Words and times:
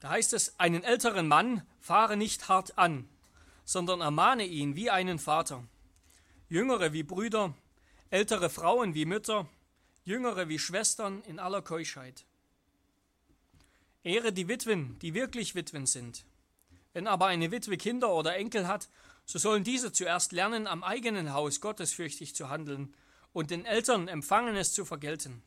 Da 0.00 0.10
heißt 0.10 0.32
es, 0.32 0.58
einen 0.58 0.82
älteren 0.82 1.28
Mann 1.28 1.62
fahre 1.78 2.16
nicht 2.16 2.48
hart 2.48 2.78
an, 2.78 3.08
sondern 3.64 4.00
ermahne 4.00 4.44
ihn 4.44 4.74
wie 4.74 4.90
einen 4.90 5.18
Vater. 5.18 5.62
Jüngere 6.48 6.92
wie 6.92 7.02
Brüder, 7.02 7.54
ältere 8.08 8.50
Frauen 8.50 8.94
wie 8.94 9.04
Mütter, 9.04 9.48
jüngere 10.04 10.48
wie 10.48 10.58
Schwestern 10.58 11.22
in 11.22 11.38
aller 11.38 11.62
Keuschheit. 11.62 12.24
Ehre 14.02 14.32
die 14.32 14.48
Witwen, 14.48 14.98
die 15.00 15.12
wirklich 15.12 15.54
Witwen 15.54 15.86
sind. 15.86 16.24
Wenn 16.94 17.06
aber 17.06 17.26
eine 17.26 17.50
Witwe 17.50 17.76
Kinder 17.76 18.12
oder 18.12 18.34
Enkel 18.34 18.66
hat, 18.66 18.88
so 19.26 19.38
sollen 19.38 19.62
diese 19.62 19.92
zuerst 19.92 20.32
lernen, 20.32 20.66
am 20.66 20.82
eigenen 20.82 21.34
Haus 21.34 21.60
gottesfürchtig 21.60 22.34
zu 22.34 22.48
handeln 22.48 22.94
und 23.32 23.50
den 23.50 23.66
Eltern 23.66 24.08
Empfangenes 24.08 24.72
zu 24.72 24.84
vergelten. 24.84 25.42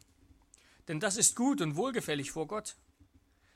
Denn 0.88 1.00
das 1.00 1.18
ist 1.18 1.36
gut 1.36 1.60
und 1.60 1.76
wohlgefällig 1.76 2.32
vor 2.32 2.48
Gott. 2.48 2.76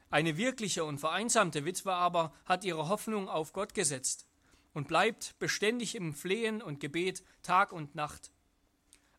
Eine 0.09 0.37
wirkliche 0.37 0.85
und 0.85 0.99
vereinsamte 0.99 1.65
Witwe 1.65 1.93
aber 1.93 2.33
hat 2.45 2.63
ihre 2.63 2.87
Hoffnung 2.87 3.27
auf 3.27 3.51
Gott 3.51 3.73
gesetzt 3.73 4.25
und 4.73 4.87
bleibt 4.87 5.37
beständig 5.39 5.95
im 5.95 6.13
Flehen 6.13 6.61
und 6.61 6.79
Gebet 6.79 7.23
Tag 7.43 7.71
und 7.71 7.95
Nacht. 7.95 8.31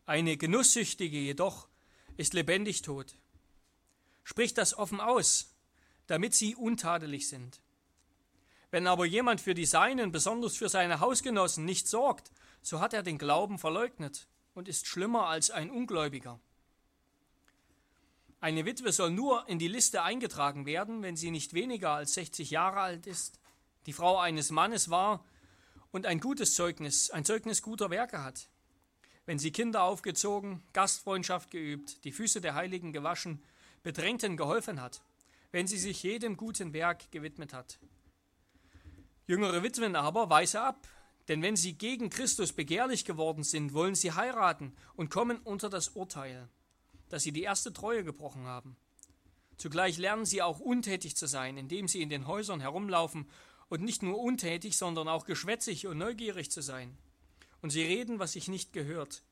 Eine 0.05 0.37
Genusssüchtige 0.37 1.19
jedoch 1.19 1.67
ist 2.17 2.33
lebendig 2.33 2.81
tot. 2.81 3.17
Spricht 4.23 4.57
das 4.57 4.77
offen 4.77 4.99
aus, 4.99 5.53
damit 6.07 6.33
sie 6.33 6.55
untadelig 6.55 7.27
sind. 7.27 7.61
Wenn 8.71 8.87
aber 8.87 9.05
jemand 9.05 9.41
für 9.41 9.53
die 9.53 9.65
Seinen, 9.65 10.11
besonders 10.11 10.57
für 10.57 10.69
seine 10.69 10.99
Hausgenossen, 10.99 11.65
nicht 11.65 11.87
sorgt, 11.87 12.31
so 12.61 12.79
hat 12.79 12.93
er 12.93 13.03
den 13.03 13.17
Glauben 13.17 13.59
verleugnet 13.59 14.27
und 14.53 14.67
ist 14.67 14.87
schlimmer 14.87 15.27
als 15.27 15.51
ein 15.51 15.69
Ungläubiger. 15.69 16.39
Eine 18.41 18.65
Witwe 18.65 18.93
soll 18.93 19.11
nur 19.11 19.47
in 19.49 19.59
die 19.59 19.67
Liste 19.67 20.01
eingetragen 20.01 20.65
werden, 20.65 21.01
wenn 21.01 21.17
sie 21.17 21.29
nicht 21.29 21.53
weniger 21.53 21.91
als 21.91 22.13
60 22.13 22.51
Jahre 22.51 22.79
alt 22.79 23.05
ist, 23.05 23.37
die 23.85 23.91
Frau 23.91 24.17
eines 24.17 24.49
Mannes 24.49 24.89
war 24.89 25.25
und 25.91 26.05
ein 26.05 26.21
gutes 26.21 26.53
Zeugnis, 26.53 27.09
ein 27.09 27.25
Zeugnis 27.25 27.61
guter 27.61 27.89
Werke 27.89 28.23
hat. 28.23 28.47
Wenn 29.25 29.39
sie 29.39 29.51
Kinder 29.51 29.83
aufgezogen, 29.83 30.63
Gastfreundschaft 30.71 31.51
geübt, 31.51 32.05
die 32.05 32.13
Füße 32.13 32.39
der 32.39 32.55
Heiligen 32.55 32.93
gewaschen, 32.93 33.43
Bedrängten 33.83 34.37
geholfen 34.37 34.79
hat, 34.79 35.01
wenn 35.51 35.67
sie 35.67 35.77
sich 35.77 36.01
jedem 36.01 36.37
guten 36.37 36.71
Werk 36.71 37.11
gewidmet 37.11 37.53
hat. 37.53 37.77
Jüngere 39.27 39.63
Witwen 39.63 39.97
aber 39.97 40.29
weise 40.29 40.61
ab, 40.61 40.87
denn 41.27 41.41
wenn 41.41 41.57
sie 41.57 41.73
gegen 41.73 42.09
Christus 42.09 42.53
begehrlich 42.53 43.03
geworden 43.03 43.43
sind, 43.43 43.73
wollen 43.73 43.95
sie 43.95 44.13
heiraten 44.13 44.73
und 44.95 45.09
kommen 45.09 45.39
unter 45.39 45.69
das 45.69 45.89
Urteil 45.89 46.47
dass 47.09 47.23
sie 47.23 47.31
die 47.31 47.43
erste 47.43 47.73
Treue 47.73 48.03
gebrochen 48.03 48.45
haben. 48.45 48.77
Zugleich 49.57 49.97
lernen 49.97 50.25
sie 50.25 50.41
auch 50.41 50.59
untätig 50.59 51.17
zu 51.17 51.27
sein, 51.27 51.57
indem 51.57 51.87
sie 51.87 52.01
in 52.01 52.09
den 52.09 52.27
Häusern 52.27 52.61
herumlaufen 52.61 53.29
und 53.67 53.83
nicht 53.83 54.01
nur 54.01 54.17
untätig, 54.19 54.77
sondern 54.77 55.07
auch 55.07 55.25
geschwätzig 55.25 55.85
und 55.87 55.97
neugierig 55.97 56.49
zu 56.49 56.61
sein. 56.61 56.97
Und 57.61 57.71
sie 57.71 57.83
reden, 57.83 58.19
was 58.19 58.33
sich 58.33 58.47
nicht 58.47 58.71
gehört. 58.71 59.23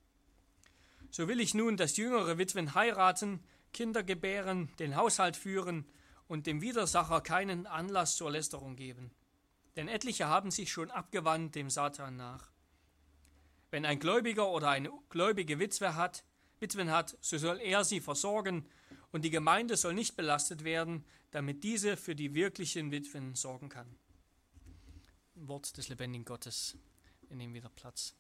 So 1.12 1.28
will 1.28 1.40
ich 1.40 1.54
nun, 1.54 1.78
dass 1.78 1.96
jüngere 1.96 2.38
Witwen 2.38 2.76
heiraten, 2.76 3.42
Kinder 3.74 4.04
gebären, 4.04 4.70
den 4.80 4.96
Haushalt 4.96 5.38
führen 5.38 5.86
und 6.28 6.46
dem 6.46 6.62
Widersacher 6.62 7.22
keinen 7.22 7.66
Anlass 7.66 8.18
zur 8.18 8.32
Lästerung 8.32 8.76
geben. 8.76 9.12
Denn 9.78 9.88
etliche 9.88 10.28
haben 10.28 10.52
sich 10.52 10.72
schon 10.72 10.92
abgewandt 10.92 11.56
dem 11.56 11.70
Satan 11.70 12.18
nach. 12.18 12.52
Wenn 13.70 13.86
ein 13.86 14.00
Gläubiger 14.00 14.50
oder 14.50 14.70
eine 14.70 14.92
gläubige 15.10 15.60
Witwe 15.60 15.96
hat, 15.96 16.24
Witwen 16.60 16.92
hat, 16.92 17.18
so 17.22 17.38
soll 17.38 17.60
er 17.62 17.84
sie 17.84 18.02
versorgen, 18.02 18.66
und 19.12 19.24
die 19.24 19.30
Gemeinde 19.30 19.78
soll 19.78 19.94
nicht 19.94 20.16
belastet 20.16 20.64
werden, 20.64 21.06
damit 21.32 21.64
diese 21.64 21.98
für 21.98 22.16
die 22.16 22.34
wirklichen 22.34 22.92
Witwen 22.92 23.36
sorgen 23.36 23.70
kann. 23.70 23.88
Wort 25.36 25.78
des 25.78 25.88
lebendigen 25.88 26.26
Gottes. 26.26 26.76
Wir 27.28 27.38
nehmen 27.38 27.54
wieder 27.54 27.70
Platz. 27.70 28.14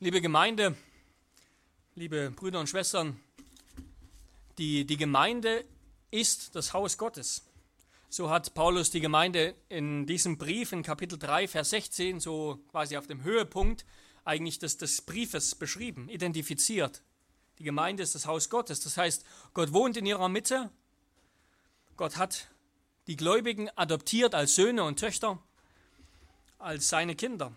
Liebe 0.00 0.20
Gemeinde, 0.20 0.74
liebe 1.94 2.32
Brüder 2.32 2.58
und 2.58 2.68
Schwestern, 2.68 3.20
die, 4.58 4.84
die 4.84 4.96
Gemeinde 4.96 5.64
ist 6.12 6.54
das 6.54 6.72
Haus 6.72 6.98
Gottes. 6.98 7.42
So 8.08 8.28
hat 8.28 8.52
Paulus 8.52 8.90
die 8.90 9.00
Gemeinde 9.00 9.54
in 9.70 10.06
diesem 10.06 10.36
Brief 10.36 10.72
in 10.72 10.82
Kapitel 10.82 11.18
3, 11.18 11.48
Vers 11.48 11.70
16, 11.70 12.20
so 12.20 12.60
quasi 12.70 12.98
auf 12.98 13.06
dem 13.06 13.24
Höhepunkt 13.24 13.86
eigentlich 14.24 14.58
des, 14.58 14.76
des 14.76 15.00
Briefes 15.00 15.54
beschrieben, 15.54 16.10
identifiziert. 16.10 17.02
Die 17.58 17.64
Gemeinde 17.64 18.02
ist 18.02 18.14
das 18.14 18.26
Haus 18.26 18.50
Gottes. 18.50 18.80
Das 18.80 18.98
heißt, 18.98 19.24
Gott 19.54 19.72
wohnt 19.72 19.96
in 19.96 20.04
ihrer 20.04 20.28
Mitte. 20.28 20.70
Gott 21.96 22.18
hat 22.18 22.48
die 23.06 23.16
Gläubigen 23.16 23.70
adoptiert 23.76 24.34
als 24.34 24.54
Söhne 24.54 24.84
und 24.84 24.98
Töchter, 24.98 25.42
als 26.58 26.90
seine 26.90 27.16
Kinder 27.16 27.52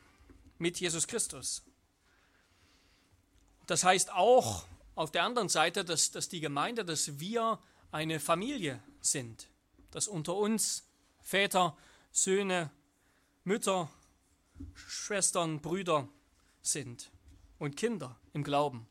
mit 0.58 0.80
Jesus 0.80 1.08
Christus. 1.08 1.64
Das 3.68 3.84
heißt 3.84 4.14
auch 4.14 4.66
auf 4.96 5.12
der 5.12 5.24
anderen 5.24 5.50
Seite, 5.50 5.84
dass, 5.84 6.12
dass 6.12 6.30
die 6.30 6.40
Gemeinde, 6.40 6.86
dass 6.86 7.20
wir 7.20 7.60
eine 7.96 8.20
Familie 8.20 8.84
sind, 9.00 9.48
dass 9.92 10.10
unter 10.10 10.36
uns 10.36 10.86
Väter, 11.22 11.78
Söhne, 12.12 12.70
Mütter, 13.46 13.90
Schwestern, 14.74 15.62
Brüder 15.62 16.10
sind 16.62 17.10
und 17.58 17.78
Kinder 17.78 18.20
im 18.34 18.44
Glauben. 18.44 18.86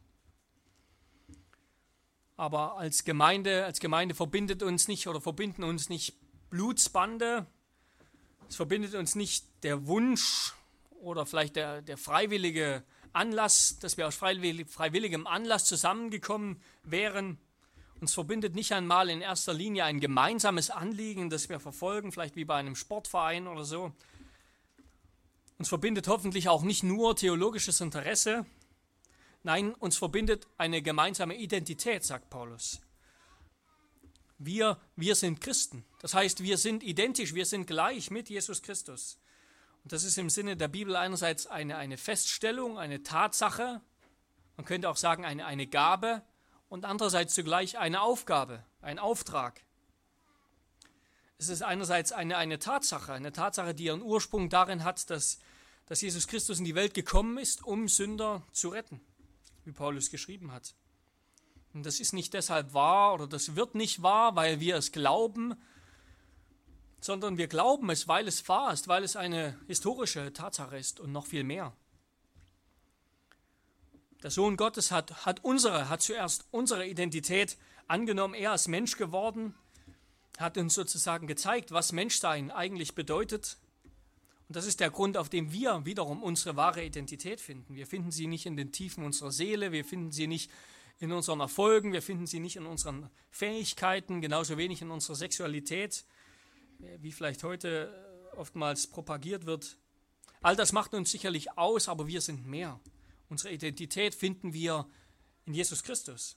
Aber 2.39 2.79
als 2.79 3.05
Gemeinde, 3.05 3.67
als 3.67 3.79
Gemeinde 3.79 4.15
verbindet 4.15 4.63
uns 4.63 4.89
nicht 4.89 5.07
oder 5.07 5.21
verbinden 5.21 5.65
uns 5.65 5.91
nicht 5.91 6.17
Blutsbande, 6.49 7.47
es 8.49 8.57
verbindet 8.57 8.95
uns 8.95 9.15
nicht 9.17 9.47
der 9.65 9.87
Wunsch 9.87 10.55
oder 11.01 11.27
vielleicht 11.27 11.57
der, 11.57 11.83
der 11.83 11.99
freiwillige 11.99 12.83
Anlass, 13.13 13.79
dass 13.81 13.99
wir 13.99 14.09
aus 14.09 14.17
freiwilligem 14.17 15.27
Anlass 15.27 15.67
zusammengekommen 15.67 16.63
wären, 16.85 17.39
uns 18.01 18.15
verbindet 18.15 18.55
nicht 18.55 18.73
einmal 18.73 19.09
in 19.09 19.21
erster 19.21 19.55
Linie 19.55 19.85
ein 19.85 20.01
gemeinsames 20.01 20.71
Anliegen, 20.71 21.31
das 21.31 21.49
wir 21.49 21.61
verfolgen, 21.61 22.13
vielleicht 22.13 22.37
wie 22.37 22.45
bei 22.45 22.57
einem 22.57 22.77
Sportverein 22.77 23.47
oder 23.47 23.65
so. 23.65 23.93
Uns 25.59 25.69
verbindet 25.69 26.09
hoffentlich 26.09 26.49
auch 26.49 26.63
nicht 26.63 26.83
nur 26.83 27.17
theologisches 27.17 27.81
Interesse, 27.81 28.45
nein, 29.43 29.75
uns 29.75 29.97
verbindet 29.97 30.47
eine 30.59 30.83
gemeinsame 30.83 31.37
Identität, 31.37 32.05
sagt 32.05 32.29
Paulus. 32.31 32.81
Wir, 34.39 34.79
wir 34.97 35.15
sind 35.15 35.41
Christen. 35.41 35.85
Das 36.01 36.13
heißt, 36.13 36.43
wir 36.43 36.59
sind 36.59 36.83
identisch, 36.83 37.35
wir 37.35 37.47
sind 37.47 37.67
gleich 37.67 38.11
mit 38.11 38.29
Jesus 38.29 38.63
Christus. 38.63 39.19
Und 39.85 39.93
das 39.93 40.03
ist 40.03 40.19
im 40.19 40.29
Sinne 40.29 40.57
der 40.57 40.69
Bibel 40.69 40.97
einerseits 40.97 41.47
eine, 41.47 41.77
eine 41.77 41.97
Feststellung, 41.97 42.79
eine 42.79 43.03
Tatsache, 43.03 43.81
man 44.57 44.67
könnte 44.67 44.89
auch 44.89 44.97
sagen 44.97 45.25
eine, 45.25 45.47
eine 45.47 45.67
Gabe, 45.67 46.23
und 46.69 46.85
andererseits 46.85 47.35
zugleich 47.35 47.79
eine 47.79 48.01
Aufgabe, 48.01 48.65
ein 48.81 48.99
Auftrag. 48.99 49.61
Es 51.39 51.49
ist 51.49 51.63
einerseits 51.63 52.13
eine, 52.13 52.37
eine 52.37 52.59
Tatsache, 52.59 53.13
eine 53.13 53.33
Tatsache, 53.33 53.75
die 53.75 53.85
ihren 53.85 54.03
Ursprung 54.03 54.49
darin 54.49 54.85
hat, 54.85 55.11
dass, 55.11 55.39
dass 55.87 56.01
Jesus 56.01 56.29
Christus 56.29 56.59
in 56.59 56.65
die 56.65 56.75
Welt 56.75 56.95
gekommen 56.95 57.39
ist, 57.39 57.65
um 57.65 57.89
Sünder 57.89 58.43
zu 58.53 58.69
retten, 58.69 59.01
wie 59.65 59.73
Paulus 59.73 60.11
geschrieben 60.11 60.53
hat. 60.53 60.75
Und 61.75 61.85
das 61.85 61.99
ist 61.99 62.13
nicht 62.13 62.35
deshalb 62.35 62.73
wahr 62.73 63.15
oder 63.15 63.27
das 63.27 63.57
wird 63.57 63.75
nicht 63.75 64.01
wahr, 64.03 64.37
weil 64.37 64.61
wir 64.61 64.77
es 64.77 64.93
glauben, 64.93 65.55
sondern 67.01 67.37
wir 67.37 67.49
glauben 67.49 67.91
es, 67.91 68.09
weil 68.09 68.29
es 68.29 68.49
wahr 68.49 68.73
ist, 68.73 68.89
weil 68.89 69.03
es 69.05 69.17
eine 69.17 69.59
historische 69.67 70.33
Tatsache 70.33 70.79
ist 70.79 71.01
und 71.01 71.13
noch 71.13 71.27
viel 71.27 71.45
mehr. 71.45 71.77
Der 74.25 74.31
Sohn 74.31 74.57
Gottes 74.57 74.91
hat, 74.91 75.27
hat 75.27 75.45
unsere, 75.45 75.91
hat 75.91 76.01
zuerst 76.01 76.47
unsere 76.51 76.87
Identität 76.87 77.59
angenommen. 77.89 78.33
Er 78.33 78.55
ist 78.55 78.69
Mensch 78.69 78.97
geworden, 78.97 79.55
hat 80.39 80.57
uns 80.57 80.73
sozusagen 80.73 81.27
gezeigt, 81.27 81.73
was 81.73 81.93
Menschsein 81.93 82.51
eigentlich 82.51 82.95
bedeutet. 82.95 83.59
Und 84.49 84.57
das 84.57 84.65
ist 84.65 84.81
der 84.81 84.89
Grund, 84.89 85.19
auf 85.19 85.29
dem 85.29 85.53
wir 85.53 85.85
wiederum 85.85 86.23
unsere 86.23 86.57
wahre 86.57 86.83
Identität 86.83 87.39
finden. 87.39 87.75
Wir 87.75 87.87
finden 87.87 88.11
sie 88.13 88.27
nicht 88.27 88.47
in 88.47 88.57
den 88.57 88.73
Tiefen 88.73 89.05
unserer 89.05 89.31
Seele, 89.31 89.73
wir 89.73 89.85
finden 89.85 90.11
sie 90.11 90.27
nicht 90.27 90.51
in 91.01 91.13
unseren 91.13 91.41
Erfolgen, 91.41 91.93
wir 91.93 92.01
finden 92.01 92.27
sie 92.27 92.41
nicht 92.41 92.57
in 92.57 92.65
unseren 92.65 93.11
Fähigkeiten, 93.31 94.23
genauso 94.23 94.57
wenig 94.57 94.81
in 94.81 94.91
unserer 94.91 95.17
Sexualität, 95.17 96.07
wie 96.79 97.13
vielleicht 97.13 97.45
heute 97.45 97.93
oftmals 98.39 98.87
propagiert 98.87 99.45
wird. 99.45 99.77
All 100.41 100.57
das 100.57 100.73
macht 100.73 100.95
uns 100.95 101.11
sicherlich 101.11 101.59
aus, 101.59 101.91
aber 101.91 102.07
wir 102.07 102.23
sind 102.23 102.47
mehr. 102.47 102.81
Unsere 103.35 103.53
Identität 103.53 104.15
finden 104.15 104.53
wir 104.53 104.87
in 105.45 105.55
Jesus 105.55 105.83
Christus. 105.83 106.37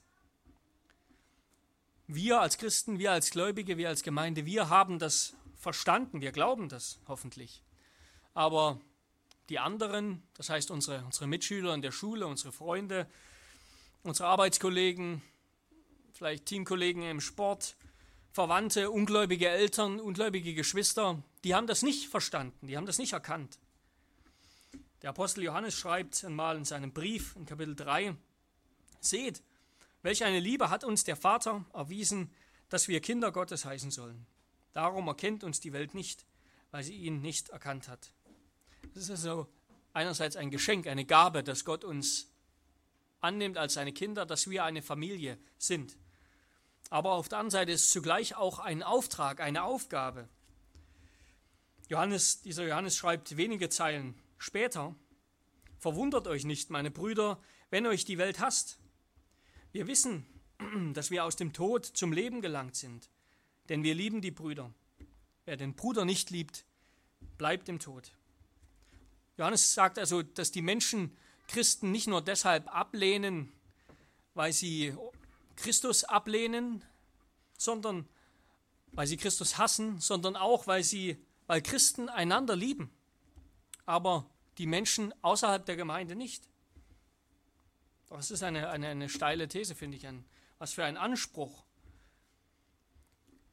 Wir 2.07 2.41
als 2.41 2.57
Christen, 2.57 2.97
wir 2.97 3.11
als 3.11 3.29
Gläubige, 3.29 3.77
wir 3.77 3.89
als 3.89 4.01
Gemeinde, 4.01 4.47
wir 4.47 4.69
haben 4.69 4.97
das 4.97 5.35
verstanden, 5.59 6.21
wir 6.21 6.31
glauben 6.31 6.69
das 6.69 6.99
hoffentlich. 7.07 7.61
Aber 8.33 8.81
die 9.49 9.59
anderen, 9.59 10.23
das 10.33 10.49
heißt 10.49 10.71
unsere, 10.71 11.05
unsere 11.05 11.27
Mitschüler 11.27 11.75
in 11.75 11.83
der 11.83 11.91
Schule, 11.91 12.25
unsere 12.25 12.51
Freunde, 12.51 13.05
unsere 14.01 14.29
Arbeitskollegen, 14.29 15.21
vielleicht 16.13 16.47
Teamkollegen 16.47 17.03
im 17.03 17.21
Sport, 17.21 17.75
Verwandte, 18.31 18.89
ungläubige 18.89 19.49
Eltern, 19.49 19.99
ungläubige 19.99 20.55
Geschwister, 20.55 21.21
die 21.44 21.53
haben 21.53 21.67
das 21.67 21.83
nicht 21.83 22.09
verstanden, 22.09 22.65
die 22.65 22.75
haben 22.75 22.88
das 22.88 22.97
nicht 22.97 23.13
erkannt. 23.13 23.59
Der 25.03 25.11
Apostel 25.11 25.44
Johannes 25.44 25.75
schreibt 25.75 26.23
einmal 26.25 26.57
in 26.57 26.65
seinem 26.65 26.91
Brief 26.91 27.35
in 27.35 27.45
Kapitel 27.45 27.75
3, 27.75 28.15
Seht, 28.99 29.44
welch 30.01 30.23
eine 30.23 30.39
Liebe 30.39 30.71
hat 30.71 30.83
uns 30.83 31.03
der 31.03 31.15
Vater 31.15 31.65
erwiesen, 31.71 32.31
dass 32.69 32.88
wir 32.88 32.99
Kinder 32.99 33.31
Gottes 33.31 33.63
heißen 33.63 33.91
sollen. 33.91 34.25
Darum 34.73 35.07
erkennt 35.07 35.44
uns 35.44 35.59
die 35.59 35.71
Welt 35.71 35.94
nicht, 35.94 36.25
weil 36.71 36.83
sie 36.83 36.95
ihn 36.95 37.21
nicht 37.21 37.49
erkannt 37.49 37.88
hat. 37.88 38.11
Das 38.95 39.03
ist 39.03 39.11
also 39.11 39.47
einerseits 39.94 40.35
ein 40.35 40.49
Geschenk, 40.49 40.88
eine 40.88 41.05
Gabe, 41.05 41.44
dass 41.44 41.63
Gott 41.63 41.83
uns 41.83 42.31
annimmt 43.19 43.57
als 43.57 43.75
seine 43.75 43.94
Kinder, 43.94 44.25
dass 44.25 44.49
wir 44.49 44.63
eine 44.63 44.81
Familie 44.81 45.38
sind. 45.59 45.95
Aber 46.89 47.11
auf 47.13 47.29
der 47.29 47.38
anderen 47.38 47.51
Seite 47.51 47.71
ist 47.71 47.85
es 47.85 47.91
zugleich 47.91 48.35
auch 48.35 48.57
ein 48.57 48.81
Auftrag, 48.81 49.41
eine 49.41 49.63
Aufgabe. 49.63 50.27
Johannes, 51.88 52.41
dieser 52.41 52.65
Johannes 52.65 52.97
schreibt 52.97 53.38
wenige 53.38 53.69
Zeilen 53.69 54.15
später, 54.38 54.95
Verwundert 55.80 56.28
euch 56.28 56.44
nicht, 56.44 56.69
meine 56.69 56.92
Brüder, 56.92 57.39
wenn 57.69 57.86
euch 57.86 58.04
die 58.04 58.18
Welt 58.18 58.39
hasst. 58.39 58.80
Wir 59.72 59.88
wissen, 59.88 60.25
dass 60.94 61.12
wir 61.12 61.24
aus 61.24 61.36
dem 61.36 61.54
Tod 61.54 61.86
zum 61.86 62.12
Leben 62.12 62.42
gelangt 62.42 62.75
sind, 62.75 63.10
denn 63.69 63.84
wir 63.84 63.94
lieben 63.94 64.22
die 64.22 64.31
Brüder. 64.31 64.74
Wer 65.45 65.56
den 65.56 65.75
Bruder 65.75 66.04
nicht 66.04 66.31
liebt, 66.31 66.66
bleibt 67.38 67.69
im 67.69 67.80
Tod. 67.80 68.12
Johannes 69.38 69.74
sagt 69.74 70.00
also, 70.00 70.24
dass 70.24 70.51
die 70.51 70.63
Menschen 70.63 71.16
Christen 71.48 71.92
nicht 71.92 72.07
nur 72.07 72.22
deshalb 72.22 72.68
ablehnen, 72.75 73.51
weil 74.33 74.51
sie 74.51 74.95
Christus 75.56 76.04
ablehnen, 76.04 76.83
sondern 77.57 78.07
weil 78.94 79.06
sie 79.06 79.18
Christus 79.18 79.60
hassen, 79.60 80.00
sondern 80.00 80.36
auch 80.36 80.66
weil 80.66 80.83
sie, 80.83 81.24
weil 81.45 81.62
Christen 81.62 82.10
einander 82.10 82.56
lieben, 82.56 82.92
aber 83.88 84.30
die 84.60 84.68
Menschen 84.68 85.13
außerhalb 85.24 85.66
der 85.66 85.75
Gemeinde 85.75 86.16
nicht. 86.16 86.48
Das 88.10 88.30
ist 88.30 88.44
eine, 88.44 88.69
eine, 88.69 88.89
eine 88.89 89.10
steile 89.10 89.48
These, 89.48 89.74
finde 89.74 89.98
ich. 89.98 90.06
Ein, 90.06 90.24
was 90.60 90.74
für 90.74 90.84
ein 90.84 90.98
Anspruch. 90.98 91.63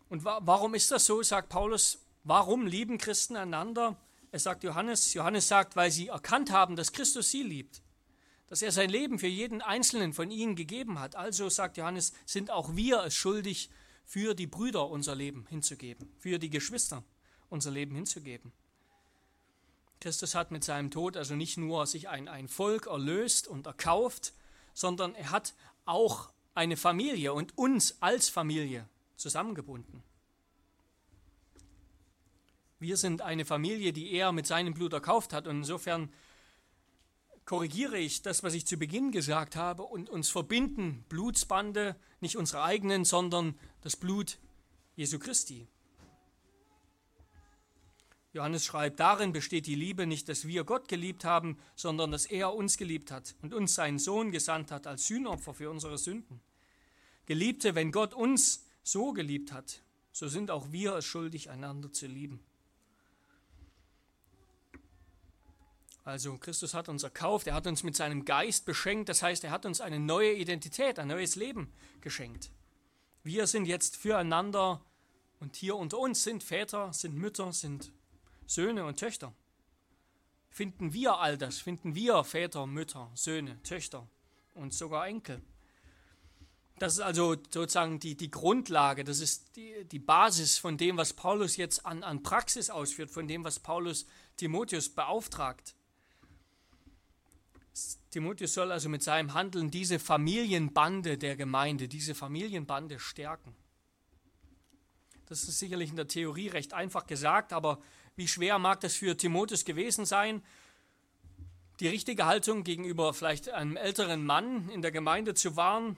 Und 0.08 0.24
wa 0.24 0.40
warum 0.42 0.74
ist 0.74 0.90
das 0.90 1.06
so, 1.06 1.22
sagt 1.22 1.48
Paulus? 1.48 1.98
Warum 2.24 2.66
lieben 2.66 2.98
Christen 2.98 3.36
einander? 3.36 3.96
Es 4.30 4.42
sagt 4.42 4.64
Johannes, 4.64 5.14
Johannes 5.14 5.48
sagt, 5.48 5.76
weil 5.76 5.90
sie 5.90 6.08
erkannt 6.08 6.50
haben, 6.50 6.76
dass 6.76 6.92
Christus 6.92 7.30
sie 7.30 7.42
liebt, 7.42 7.82
dass 8.48 8.62
er 8.62 8.72
sein 8.72 8.90
Leben 8.90 9.18
für 9.18 9.26
jeden 9.26 9.62
einzelnen 9.62 10.12
von 10.12 10.30
ihnen 10.30 10.56
gegeben 10.56 10.98
hat. 10.98 11.14
Also, 11.16 11.48
sagt 11.48 11.76
Johannes, 11.76 12.12
sind 12.26 12.50
auch 12.50 12.74
wir 12.74 13.02
es 13.04 13.14
schuldig, 13.14 13.70
für 14.04 14.34
die 14.34 14.46
Brüder 14.46 14.90
unser 14.90 15.14
Leben 15.14 15.46
hinzugeben, 15.48 16.12
für 16.18 16.38
die 16.38 16.50
Geschwister 16.50 17.02
unser 17.48 17.70
Leben 17.70 17.94
hinzugeben. 17.94 18.52
Christus 20.04 20.34
hat 20.34 20.50
mit 20.50 20.62
seinem 20.62 20.90
Tod 20.90 21.16
also 21.16 21.34
nicht 21.34 21.56
nur 21.56 21.86
sich 21.86 22.10
ein, 22.10 22.28
ein 22.28 22.46
Volk 22.46 22.88
erlöst 22.88 23.48
und 23.48 23.66
erkauft, 23.66 24.34
sondern 24.74 25.14
er 25.14 25.30
hat 25.30 25.54
auch 25.86 26.30
eine 26.52 26.76
Familie 26.76 27.32
und 27.32 27.56
uns 27.56 28.02
als 28.02 28.28
Familie 28.28 28.86
zusammengebunden. 29.16 30.02
Wir 32.80 32.98
sind 32.98 33.22
eine 33.22 33.46
Familie, 33.46 33.94
die 33.94 34.12
er 34.12 34.32
mit 34.32 34.46
seinem 34.46 34.74
Blut 34.74 34.92
erkauft 34.92 35.32
hat. 35.32 35.46
Und 35.46 35.56
insofern 35.56 36.12
korrigiere 37.46 37.96
ich 37.96 38.20
das, 38.20 38.42
was 38.42 38.52
ich 38.52 38.66
zu 38.66 38.76
Beginn 38.76 39.10
gesagt 39.10 39.56
habe, 39.56 39.84
und 39.84 40.10
uns 40.10 40.28
verbinden 40.28 41.06
Blutsbande, 41.08 41.96
nicht 42.20 42.36
unsere 42.36 42.62
eigenen, 42.62 43.06
sondern 43.06 43.58
das 43.80 43.96
Blut 43.96 44.36
Jesu 44.96 45.18
Christi. 45.18 45.66
Johannes 48.34 48.64
schreibt, 48.64 48.98
darin 48.98 49.32
besteht 49.32 49.66
die 49.66 49.76
Liebe 49.76 50.08
nicht, 50.08 50.28
dass 50.28 50.44
wir 50.44 50.64
Gott 50.64 50.88
geliebt 50.88 51.24
haben, 51.24 51.56
sondern 51.76 52.10
dass 52.10 52.26
er 52.26 52.52
uns 52.52 52.76
geliebt 52.76 53.12
hat 53.12 53.36
und 53.42 53.54
uns 53.54 53.76
seinen 53.76 54.00
Sohn 54.00 54.32
gesandt 54.32 54.72
hat 54.72 54.88
als 54.88 55.06
Sühnopfer 55.06 55.54
für 55.54 55.70
unsere 55.70 55.98
Sünden. 55.98 56.40
Geliebte, 57.26 57.76
wenn 57.76 57.92
Gott 57.92 58.12
uns 58.12 58.66
so 58.82 59.12
geliebt 59.12 59.52
hat, 59.52 59.82
so 60.10 60.26
sind 60.26 60.50
auch 60.50 60.72
wir 60.72 60.96
es 60.96 61.04
schuldig, 61.04 61.48
einander 61.48 61.92
zu 61.92 62.08
lieben. 62.08 62.40
Also 66.02 66.36
Christus 66.36 66.74
hat 66.74 66.88
uns 66.88 67.04
erkauft, 67.04 67.46
er 67.46 67.54
hat 67.54 67.68
uns 67.68 67.84
mit 67.84 67.94
seinem 67.94 68.24
Geist 68.24 68.66
beschenkt, 68.66 69.08
das 69.08 69.22
heißt, 69.22 69.44
er 69.44 69.52
hat 69.52 69.64
uns 69.64 69.80
eine 69.80 70.00
neue 70.00 70.34
Identität, 70.34 70.98
ein 70.98 71.08
neues 71.08 71.36
Leben 71.36 71.72
geschenkt. 72.00 72.50
Wir 73.22 73.46
sind 73.46 73.66
jetzt 73.66 73.96
füreinander 73.96 74.84
und 75.38 75.54
hier 75.54 75.76
unter 75.76 75.98
uns 75.98 76.24
sind 76.24 76.42
Väter, 76.42 76.92
sind 76.92 77.14
Mütter, 77.14 77.52
sind 77.52 77.92
Söhne 78.46 78.84
und 78.84 78.98
Töchter. 78.98 79.34
Finden 80.48 80.92
wir 80.92 81.18
all 81.18 81.36
das, 81.36 81.58
finden 81.58 81.94
wir 81.94 82.22
Väter, 82.24 82.66
Mütter, 82.66 83.10
Söhne, 83.14 83.60
Töchter 83.62 84.08
und 84.54 84.72
sogar 84.72 85.06
Enkel. 85.06 85.42
Das 86.78 86.94
ist 86.94 87.00
also 87.00 87.36
sozusagen 87.50 88.00
die, 88.00 88.16
die 88.16 88.30
Grundlage, 88.30 89.04
das 89.04 89.20
ist 89.20 89.56
die, 89.56 89.84
die 89.84 89.98
Basis 89.98 90.58
von 90.58 90.76
dem, 90.76 90.96
was 90.96 91.12
Paulus 91.12 91.56
jetzt 91.56 91.86
an, 91.86 92.02
an 92.02 92.22
Praxis 92.22 92.68
ausführt, 92.68 93.10
von 93.10 93.28
dem, 93.28 93.44
was 93.44 93.60
Paulus 93.60 94.06
Timotheus 94.36 94.88
beauftragt. 94.88 95.74
Timotheus 98.10 98.54
soll 98.54 98.70
also 98.70 98.88
mit 98.88 99.02
seinem 99.02 99.34
Handeln 99.34 99.70
diese 99.70 99.98
Familienbande 99.98 101.18
der 101.18 101.36
Gemeinde, 101.36 101.88
diese 101.88 102.14
Familienbande 102.14 102.98
stärken. 102.98 103.54
Das 105.26 105.44
ist 105.44 105.58
sicherlich 105.58 105.90
in 105.90 105.96
der 105.96 106.08
Theorie 106.08 106.48
recht 106.48 106.74
einfach 106.74 107.06
gesagt, 107.06 107.52
aber 107.52 107.80
wie 108.16 108.28
schwer 108.28 108.58
mag 108.58 108.80
das 108.80 108.94
für 108.94 109.16
Timotheus 109.16 109.64
gewesen 109.64 110.04
sein, 110.04 110.42
die 111.80 111.88
richtige 111.88 112.26
Haltung 112.26 112.62
gegenüber 112.62 113.12
vielleicht 113.12 113.48
einem 113.48 113.76
älteren 113.76 114.24
Mann 114.24 114.68
in 114.68 114.82
der 114.82 114.92
Gemeinde 114.92 115.34
zu 115.34 115.56
wahren, 115.56 115.96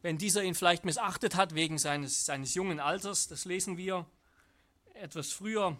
wenn 0.00 0.16
dieser 0.16 0.42
ihn 0.42 0.54
vielleicht 0.54 0.84
missachtet 0.84 1.34
hat 1.34 1.54
wegen 1.54 1.76
seines, 1.76 2.24
seines 2.24 2.54
jungen 2.54 2.80
Alters, 2.80 3.28
das 3.28 3.44
lesen 3.44 3.76
wir 3.76 4.06
etwas 4.94 5.32
früher, 5.32 5.76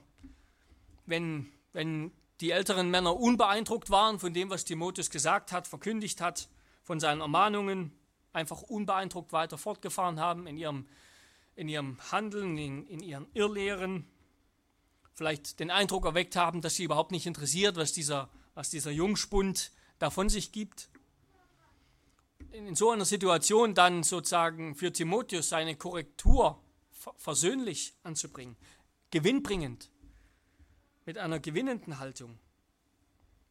wenn, 1.06 1.50
wenn 1.73 2.12
die 2.40 2.50
älteren 2.50 2.90
Männer 2.90 3.17
unbeeindruckt 3.17 3.90
waren 3.90 4.19
von 4.19 4.35
dem, 4.35 4.50
was 4.50 4.64
Timotheus 4.64 5.11
gesagt 5.11 5.52
hat, 5.52 5.66
verkündigt 5.66 6.21
hat, 6.21 6.49
von 6.83 7.00
seinen 7.00 7.21
Ermahnungen, 7.21 7.92
einfach 8.33 8.62
unbeeindruckt 8.62 9.33
weiter 9.33 9.59
fortgefahren 9.59 10.21
haben 10.21 10.47
in 10.47 10.57
ihrem, 10.59 10.87
in 11.57 11.68
ihrem 11.68 11.99
Handeln, 12.12 12.59
in, 12.59 12.87
in 12.87 13.00
ihren 13.00 13.26
Irrlehren, 13.35 14.07
vielleicht 15.18 15.58
den 15.58 15.72
Eindruck 15.72 16.06
erweckt 16.06 16.37
haben, 16.37 16.62
dass 16.62 16.76
sie 16.76 16.84
überhaupt 16.84 17.10
nicht 17.10 17.26
interessiert, 17.26 17.76
was 17.76 17.92
dieser, 17.92 18.30
was 18.54 18.70
dieser 18.70 18.92
Jungspund 18.92 19.72
da 19.98 20.10
von 20.10 20.28
sich 20.28 20.52
gibt. 20.52 20.88
In 22.52 22.76
so 22.76 22.92
einer 22.92 23.04
Situation 23.04 23.75
dann 23.75 24.04
sozusagen 24.04 24.76
für 24.76 24.92
Timotheus 24.92 25.48
seine 25.48 25.75
Korrektur 25.75 26.62
versöhnlich 27.16 27.94
anzubringen, 28.04 28.56
gewinnbringend 29.10 29.90
mit 31.04 31.18
einer 31.18 31.40
gewinnenden 31.40 31.98
Haltung. 31.98 32.38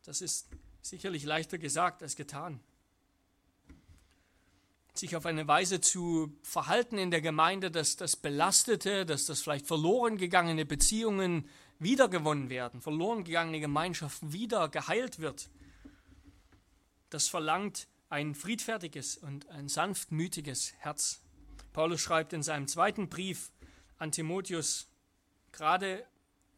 Das 0.05 0.21
ist 0.21 0.47
sicherlich 0.81 1.25
leichter 1.25 1.57
gesagt 1.57 2.01
als 2.01 2.15
getan. 2.15 2.62
Sich 4.98 5.16
auf 5.16 5.27
eine 5.27 5.48
Weise 5.48 5.80
zu 5.80 6.36
verhalten 6.42 6.98
in 6.98 7.12
der 7.12 7.22
Gemeinde, 7.22 7.70
dass 7.70 7.98
das 7.98 8.16
belastete, 8.16 9.06
dass 9.06 9.25
das 9.25 9.42
vielleicht 9.42 9.68
verloren 9.68 10.18
gegangene 10.18 10.66
Beziehungen 10.66 11.48
wiedergewonnen 11.77 12.50
werden, 12.50 12.82
verloren 12.82 13.24
gegangene 13.24 13.60
Gemeinschaften 13.60 14.34
wieder 14.34 14.70
geheilt 14.70 15.20
wird. 15.20 15.50
Das 17.12 17.27
verlangt 17.27 17.88
ein 18.10 18.34
friedfertiges 18.34 19.18
und 19.18 19.48
ein 19.50 19.70
sanftmütiges 19.70 20.74
Herz. 20.80 21.22
Paulus 21.74 22.01
schreibt 22.01 22.34
in 22.34 22.42
seinem 22.42 22.68
zweiten 22.68 23.08
Brief 23.10 23.51
an 24.00 24.12
Timotheus 24.12 24.88
gerade 25.51 26.06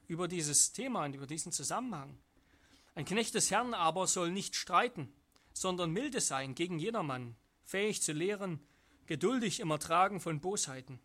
über 0.07 0.27
dieses 0.27 0.71
Thema 0.71 1.03
und 1.03 1.13
über 1.13 1.27
diesen 1.27 1.51
Zusammenhang. 1.51 2.17
Ein 2.95 3.05
Knecht 3.05 3.35
des 3.35 3.51
Herrn 3.51 3.73
aber 3.73 4.07
soll 4.07 4.31
nicht 4.31 4.55
streiten, 4.55 5.11
sondern 5.53 5.91
milde 5.91 6.21
sein 6.21 6.55
gegen 6.55 6.79
jedermann, 6.79 7.35
fähig 7.69 8.01
zu 8.01 8.13
lehren, 8.13 8.59
geduldig 9.05 9.59
im 9.59 9.69
Ertragen 9.69 10.19
von 10.19 10.41
Bosheiten. 10.41 10.99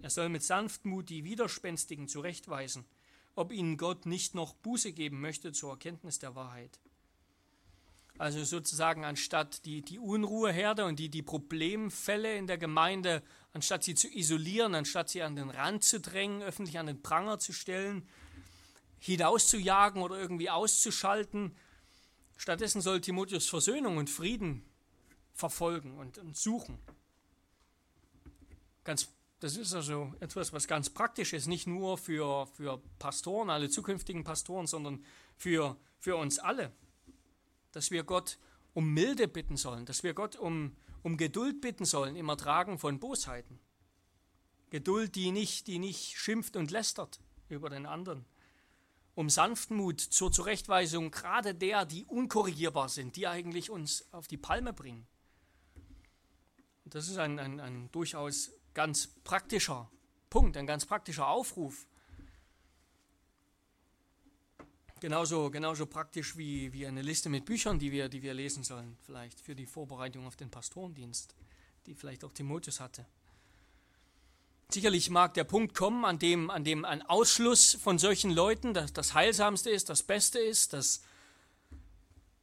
Er 0.00 0.10
soll 0.10 0.28
mit 0.28 0.42
Sanftmut 0.42 1.08
die 1.08 1.22
Widerspenstigen 1.22 2.08
zurechtweisen, 2.08 2.84
ob 3.36 3.52
ihnen 3.52 3.76
Gott 3.76 4.04
nicht 4.04 4.34
noch 4.34 4.54
Buße 4.54 4.92
geben 4.92 5.20
möchte 5.20 5.52
zur 5.52 5.70
Erkenntnis 5.70 6.18
der 6.18 6.34
Wahrheit. 6.34 6.80
Also 8.18 8.42
sozusagen 8.44 9.04
anstatt 9.04 9.64
die, 9.64 9.82
die 9.82 10.00
Unruheherde 10.00 10.84
und 10.84 10.98
die, 10.98 11.08
die 11.08 11.22
Problemfälle 11.22 12.36
in 12.36 12.48
der 12.48 12.58
Gemeinde, 12.58 13.22
anstatt 13.52 13.84
sie 13.84 13.94
zu 13.94 14.08
isolieren, 14.08 14.74
anstatt 14.74 15.08
sie 15.08 15.22
an 15.22 15.36
den 15.36 15.50
Rand 15.50 15.84
zu 15.84 16.00
drängen, 16.00 16.42
öffentlich 16.42 16.78
an 16.80 16.86
den 16.86 17.00
Pranger 17.00 17.38
zu 17.38 17.52
stellen, 17.52 18.08
hinauszujagen 18.98 20.02
oder 20.02 20.18
irgendwie 20.18 20.50
auszuschalten, 20.50 21.56
Stattdessen 22.36 22.80
soll 22.80 23.00
Timotheus 23.00 23.46
Versöhnung 23.46 23.98
und 23.98 24.10
Frieden 24.10 24.64
verfolgen 25.42 25.98
und, 25.98 26.18
und 26.18 26.36
suchen. 26.36 26.78
Ganz, 28.84 29.08
das 29.40 29.56
ist 29.56 29.74
also 29.74 30.14
etwas, 30.20 30.52
was 30.52 30.68
ganz 30.68 30.88
praktisch 30.88 31.32
ist, 31.32 31.48
nicht 31.48 31.66
nur 31.66 31.98
für, 31.98 32.46
für 32.46 32.80
Pastoren, 33.00 33.50
alle 33.50 33.68
zukünftigen 33.68 34.22
Pastoren, 34.22 34.68
sondern 34.68 35.04
für, 35.36 35.76
für 35.98 36.14
uns 36.14 36.38
alle. 36.38 36.70
Dass 37.72 37.90
wir 37.90 38.04
Gott 38.04 38.38
um 38.72 38.94
Milde 38.94 39.26
bitten 39.26 39.56
sollen, 39.56 39.84
dass 39.84 40.04
wir 40.04 40.14
Gott 40.14 40.36
um, 40.36 40.76
um 41.02 41.16
Geduld 41.16 41.60
bitten 41.60 41.86
sollen 41.86 42.14
im 42.14 42.28
Ertragen 42.28 42.78
von 42.78 43.00
Bosheiten. 43.00 43.58
Geduld, 44.70 45.16
die 45.16 45.32
nicht, 45.32 45.66
die 45.66 45.80
nicht 45.80 46.16
schimpft 46.16 46.54
und 46.54 46.70
lästert 46.70 47.18
über 47.48 47.68
den 47.68 47.84
anderen. 47.84 48.24
Um 49.16 49.28
Sanftmut 49.28 50.00
zur 50.00 50.30
Zurechtweisung 50.30 51.10
gerade 51.10 51.52
der, 51.52 51.84
die 51.84 52.04
unkorrigierbar 52.04 52.88
sind, 52.88 53.16
die 53.16 53.26
eigentlich 53.26 53.70
uns 53.70 54.06
auf 54.12 54.28
die 54.28 54.38
Palme 54.38 54.72
bringen. 54.72 55.08
Das 56.92 57.08
ist 57.08 57.16
ein, 57.16 57.38
ein, 57.38 57.58
ein 57.58 57.90
durchaus 57.90 58.50
ganz 58.74 59.06
praktischer 59.24 59.90
Punkt, 60.28 60.58
ein 60.58 60.66
ganz 60.66 60.84
praktischer 60.84 61.26
Aufruf. 61.26 61.86
Genauso, 65.00 65.50
genauso 65.50 65.86
praktisch 65.86 66.36
wie, 66.36 66.70
wie 66.74 66.86
eine 66.86 67.00
Liste 67.00 67.30
mit 67.30 67.46
Büchern, 67.46 67.78
die 67.78 67.92
wir, 67.92 68.10
die 68.10 68.22
wir 68.22 68.34
lesen 68.34 68.62
sollen, 68.62 68.98
vielleicht 69.06 69.40
für 69.40 69.54
die 69.54 69.64
Vorbereitung 69.64 70.26
auf 70.26 70.36
den 70.36 70.50
Pastorendienst, 70.50 71.34
die 71.86 71.94
vielleicht 71.94 72.24
auch 72.24 72.32
Timotheus 72.32 72.78
hatte. 72.78 73.06
Sicherlich 74.68 75.08
mag 75.08 75.32
der 75.32 75.44
Punkt 75.44 75.74
kommen, 75.74 76.04
an 76.04 76.18
dem, 76.18 76.50
an 76.50 76.62
dem 76.62 76.84
ein 76.84 77.00
Ausschluss 77.00 77.72
von 77.74 77.98
solchen 77.98 78.30
Leuten 78.30 78.74
das, 78.74 78.92
das 78.92 79.14
Heilsamste 79.14 79.70
ist, 79.70 79.88
das 79.88 80.02
Beste 80.02 80.38
ist, 80.38 80.74
das 80.74 81.02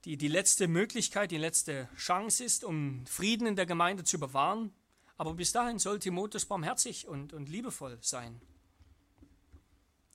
die, 0.05 0.17
die 0.17 0.27
letzte 0.27 0.67
Möglichkeit, 0.67 1.31
die 1.31 1.37
letzte 1.37 1.89
Chance 1.97 2.43
ist, 2.43 2.63
um 2.63 3.05
Frieden 3.05 3.47
in 3.47 3.55
der 3.55 3.65
Gemeinde 3.65 4.03
zu 4.03 4.19
bewahren. 4.19 4.73
Aber 5.17 5.33
bis 5.33 5.51
dahin 5.51 5.79
soll 5.79 5.99
Timotheus 5.99 6.45
barmherzig 6.45 7.07
und, 7.07 7.33
und 7.33 7.49
liebevoll 7.49 7.97
sein. 8.01 8.41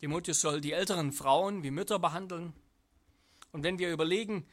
Timotheus 0.00 0.40
soll 0.40 0.60
die 0.60 0.72
älteren 0.72 1.12
Frauen 1.12 1.62
wie 1.62 1.70
Mütter 1.70 1.98
behandeln. 1.98 2.54
Und 3.52 3.62
wenn 3.62 3.78
wir 3.78 3.92
überlegen, 3.92 4.46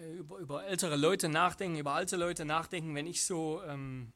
äh, 0.00 0.12
über, 0.18 0.38
über 0.38 0.64
ältere 0.64 0.96
Leute 0.96 1.28
nachdenken, 1.28 1.78
über 1.78 1.92
alte 1.92 2.16
Leute 2.16 2.44
nachdenken, 2.44 2.94
wenn 2.94 3.06
ich 3.06 3.24
so 3.24 3.62
ähm, 3.64 4.12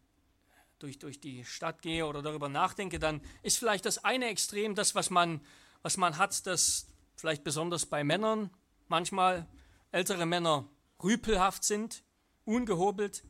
durch, 0.79 0.99
durch 0.99 1.21
die 1.21 1.45
Stadt 1.45 1.83
gehe 1.83 2.07
oder 2.07 2.23
darüber 2.23 2.49
nachdenke, 2.49 2.99
dann 2.99 3.21
ist 3.43 3.59
vielleicht 3.59 3.85
das 3.85 4.05
eine 4.05 4.29
Extrem 4.29 4.75
das, 4.75 4.95
was 4.95 5.11
man, 5.11 5.41
was 5.83 5.97
man 5.97 6.19
hat, 6.19 6.47
das 6.47 6.87
vielleicht 7.17 7.45
besonders 7.45 7.87
bei 7.87 8.05
Männern 8.05 8.51
manchmal 8.89 9.47
ältere 9.93 10.27
Männer 10.27 10.69
rüpelhaft 11.03 11.65
sind, 11.65 12.03
ungehobelt. 12.45 13.23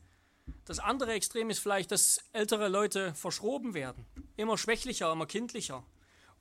Das 0.65 0.79
andere 0.79 1.13
Extrem 1.13 1.49
ist 1.49 1.59
vielleicht, 1.59 1.91
dass 1.91 2.19
ältere 2.31 2.69
Leute 2.69 3.13
verschroben 3.13 3.73
werden, 3.73 4.05
immer 4.35 4.57
schwächlicher, 4.57 5.11
immer 5.11 5.25
kindlicher. 5.25 5.85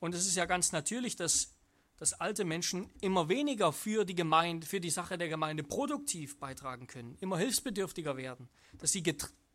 Und 0.00 0.14
es 0.14 0.26
ist 0.26 0.37
ja 0.37 0.47
ganz 0.47 0.73
natürlich, 0.73 1.17
dass, 1.17 1.55
dass 1.97 2.14
alte 2.14 2.45
Menschen 2.45 2.91
immer 3.00 3.29
weniger 3.29 3.73
für 3.73 4.05
die 4.05 4.14
Gemeinde, 4.14 4.67
für 4.67 4.81
die 4.81 4.91
Sache 4.91 5.19
der 5.19 5.29
Gemeinde 5.29 5.62
produktiv 5.62 6.38
beitragen 6.38 6.87
können, 6.87 7.17
immer 7.21 7.38
hilfsbedürftiger 7.38 8.17
werden, 8.17 8.49
dass 8.79 8.93
sie 8.93 9.02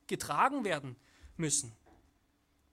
getragen 0.08 0.64
werden 0.64 0.96
müssen. 1.36 1.74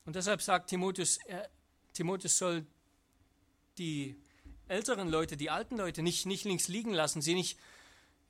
Und 0.05 0.17
deshalb 0.17 0.43
sagt 0.43 0.71
Timotheus, 0.71 1.19
er, 1.27 1.49
Timotheus 1.93 2.39
soll 2.39 2.67
die 3.79 4.17
älteren 4.69 5.09
Leute, 5.09 5.37
die 5.37 5.51
alten 5.51 5.77
Leute 5.77 6.03
nicht, 6.03 6.27
nicht 6.27 6.45
links 6.45 6.69
liegen 6.69 6.93
lassen, 6.93 7.23
sie 7.23 7.35
nicht 7.35 7.59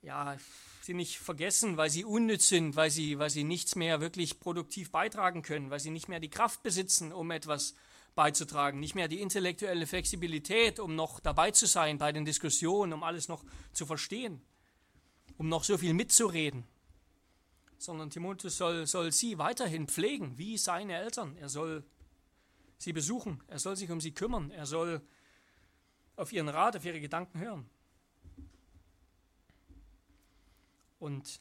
ja, 0.04 0.36
sie 0.82 0.94
nicht 0.94 1.18
vergessen, 1.18 1.76
weil 1.76 1.90
sie 1.90 2.04
unnütz 2.04 2.48
sind, 2.48 2.76
weil 2.76 2.90
sie, 2.90 3.18
weil 3.18 3.30
sie 3.30 3.44
nichts 3.44 3.74
mehr 3.74 4.00
wirklich 4.00 4.38
produktiv 4.38 4.90
beitragen 4.90 5.42
können, 5.42 5.70
weil 5.70 5.80
sie 5.80 5.90
nicht 5.90 6.08
mehr 6.08 6.20
die 6.20 6.30
Kraft 6.30 6.62
besitzen, 6.62 7.12
um 7.12 7.30
etwas 7.30 7.74
beizutragen, 8.14 8.80
nicht 8.80 8.94
mehr 8.94 9.08
die 9.08 9.20
intellektuelle 9.20 9.86
Flexibilität, 9.86 10.78
um 10.78 10.94
noch 10.94 11.20
dabei 11.20 11.50
zu 11.50 11.66
sein 11.66 11.98
bei 11.98 12.12
den 12.12 12.24
Diskussionen, 12.24 12.92
um 12.92 13.02
alles 13.02 13.28
noch 13.28 13.44
zu 13.72 13.86
verstehen, 13.86 14.42
um 15.36 15.48
noch 15.48 15.64
so 15.64 15.78
viel 15.78 15.94
mitzureden. 15.94 16.64
Sondern 17.78 18.10
Timotheus 18.10 18.56
soll, 18.56 18.86
soll 18.86 19.10
sie 19.10 19.38
weiterhin 19.38 19.88
pflegen, 19.88 20.38
wie 20.38 20.58
seine 20.58 20.96
Eltern. 20.96 21.36
Er 21.38 21.48
soll 21.48 21.84
sie 22.78 22.92
besuchen, 22.92 23.42
er 23.48 23.58
soll 23.58 23.76
sich 23.76 23.90
um 23.90 24.00
sie 24.00 24.12
kümmern, 24.12 24.50
er 24.50 24.66
soll 24.66 25.00
auf 26.16 26.32
ihren 26.32 26.48
Rat, 26.48 26.76
auf 26.76 26.84
ihre 26.84 27.00
Gedanken 27.00 27.40
hören. 27.40 27.68
Und 31.04 31.38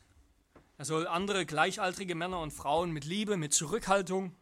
er 0.77 0.83
soll 0.83 1.07
andere 1.07 1.45
gleichaltrige 1.45 2.15
Männer 2.15 2.41
und 2.41 2.51
Frauen 2.51 2.91
mit 2.91 3.05
Liebe, 3.05 3.37
mit 3.37 3.53
Zurückhaltung, 3.53 4.35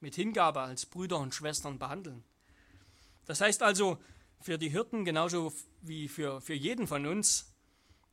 mit 0.00 0.16
Hingabe 0.16 0.62
als 0.62 0.84
Brüder 0.84 1.18
und 1.18 1.32
Schwestern 1.32 1.78
behandeln. 1.78 2.24
Das 3.24 3.40
heißt 3.40 3.62
also 3.62 3.98
für 4.40 4.58
die 4.58 4.70
Hirten 4.70 5.04
genauso 5.04 5.52
wie 5.80 6.08
für, 6.08 6.40
für 6.40 6.54
jeden 6.54 6.88
von 6.88 7.06
uns, 7.06 7.54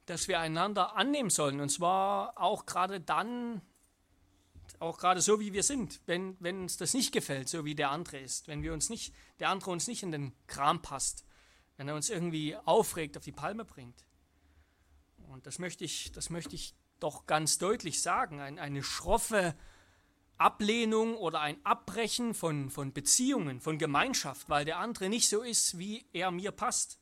dass 0.05 0.27
wir 0.27 0.39
einander 0.39 0.95
annehmen 0.95 1.31
sollen. 1.31 1.61
Und 1.61 1.69
zwar 1.69 2.39
auch 2.39 2.67
gerade 2.67 3.01
dann, 3.01 3.63
auch 4.77 4.99
gerade 4.99 5.21
so 5.21 5.39
wie 5.39 5.53
wir 5.53 5.63
sind, 5.63 5.99
wenn, 6.05 6.37
wenn 6.39 6.61
uns 6.61 6.77
das 6.77 6.93
nicht 6.93 7.11
gefällt, 7.11 7.49
so 7.49 7.65
wie 7.65 7.73
der 7.73 7.89
andere 7.89 8.19
ist, 8.19 8.47
wenn 8.47 8.61
wir 8.61 8.71
uns 8.71 8.91
nicht, 8.91 9.15
der 9.39 9.49
andere 9.49 9.71
uns 9.71 9.87
nicht 9.87 10.03
in 10.03 10.11
den 10.11 10.31
Kram 10.45 10.83
passt, 10.83 11.25
wenn 11.77 11.87
er 11.87 11.95
uns 11.95 12.11
irgendwie 12.11 12.55
aufregt, 12.55 13.17
auf 13.17 13.23
die 13.23 13.31
Palme 13.31 13.65
bringt. 13.65 14.05
Und 15.31 15.47
das 15.47 15.59
möchte 15.59 15.85
ich, 15.85 16.11
das 16.11 16.29
möchte 16.29 16.55
ich 16.55 16.75
doch 16.99 17.25
ganz 17.25 17.57
deutlich 17.57 18.01
sagen. 18.01 18.39
Ein, 18.39 18.59
eine 18.59 18.83
schroffe 18.83 19.55
Ablehnung 20.37 21.15
oder 21.15 21.39
ein 21.39 21.63
Abbrechen 21.65 22.33
von, 22.33 22.69
von 22.69 22.93
Beziehungen, 22.93 23.61
von 23.61 23.77
Gemeinschaft, 23.77 24.49
weil 24.49 24.65
der 24.65 24.79
andere 24.79 25.07
nicht 25.07 25.29
so 25.29 25.41
ist, 25.41 25.77
wie 25.77 26.05
er 26.13 26.31
mir 26.31 26.51
passt. 26.51 26.99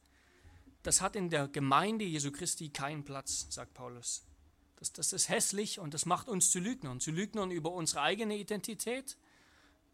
Das 0.83 1.01
hat 1.01 1.15
in 1.15 1.29
der 1.29 1.47
Gemeinde 1.47 2.05
Jesu 2.05 2.31
Christi 2.31 2.69
keinen 2.69 3.03
Platz, 3.03 3.47
sagt 3.49 3.73
Paulus. 3.73 4.25
Das, 4.75 4.93
das 4.93 5.11
ist 5.11 5.27
hässlich 5.27 5.79
und 5.79 5.93
das 5.93 6.05
macht 6.05 6.29
uns 6.29 6.51
zu 6.51 6.59
Lügnern. 6.59 6.99
Zu 6.99 7.11
Lügnern 7.11 7.51
über 7.51 7.71
unsere 7.71 8.01
eigene 8.01 8.37
Identität, 8.37 9.17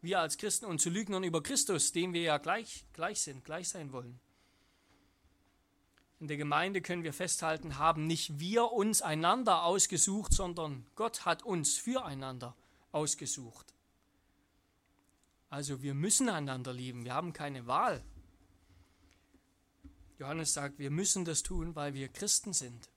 wir 0.02 0.20
als 0.20 0.36
Christen, 0.36 0.66
und 0.66 0.80
zu 0.80 0.90
Lügnern 0.90 1.24
über 1.24 1.42
Christus, 1.42 1.92
dem 1.92 2.12
wir 2.12 2.22
ja 2.22 2.38
gleich, 2.38 2.84
gleich 2.92 3.20
sind, 3.20 3.44
gleich 3.44 3.68
sein 3.68 3.92
wollen. 3.92 4.20
In 6.18 6.28
der 6.28 6.38
Gemeinde 6.38 6.80
können 6.80 7.02
wir 7.02 7.12
festhalten, 7.12 7.78
haben 7.78 8.06
nicht 8.06 8.38
wir 8.38 8.72
uns 8.72 9.02
einander 9.02 9.64
ausgesucht, 9.64 10.32
sondern 10.32 10.86
Gott 10.94 11.26
hat 11.26 11.42
uns 11.42 11.76
füreinander 11.76 12.56
ausgesucht. 12.90 13.74
Also 15.50 15.82
wir 15.82 15.94
müssen 15.94 16.28
einander 16.28 16.72
lieben, 16.72 17.04
wir 17.04 17.14
haben 17.14 17.32
keine 17.32 17.66
Wahl. 17.66 18.02
Johannes 20.18 20.54
sagt, 20.54 20.78
wir 20.78 20.90
müssen 20.90 21.26
das 21.26 21.42
tun, 21.42 21.76
weil 21.76 21.92
wir 21.92 22.08
Christen 22.08 22.54
sind. 22.54 22.88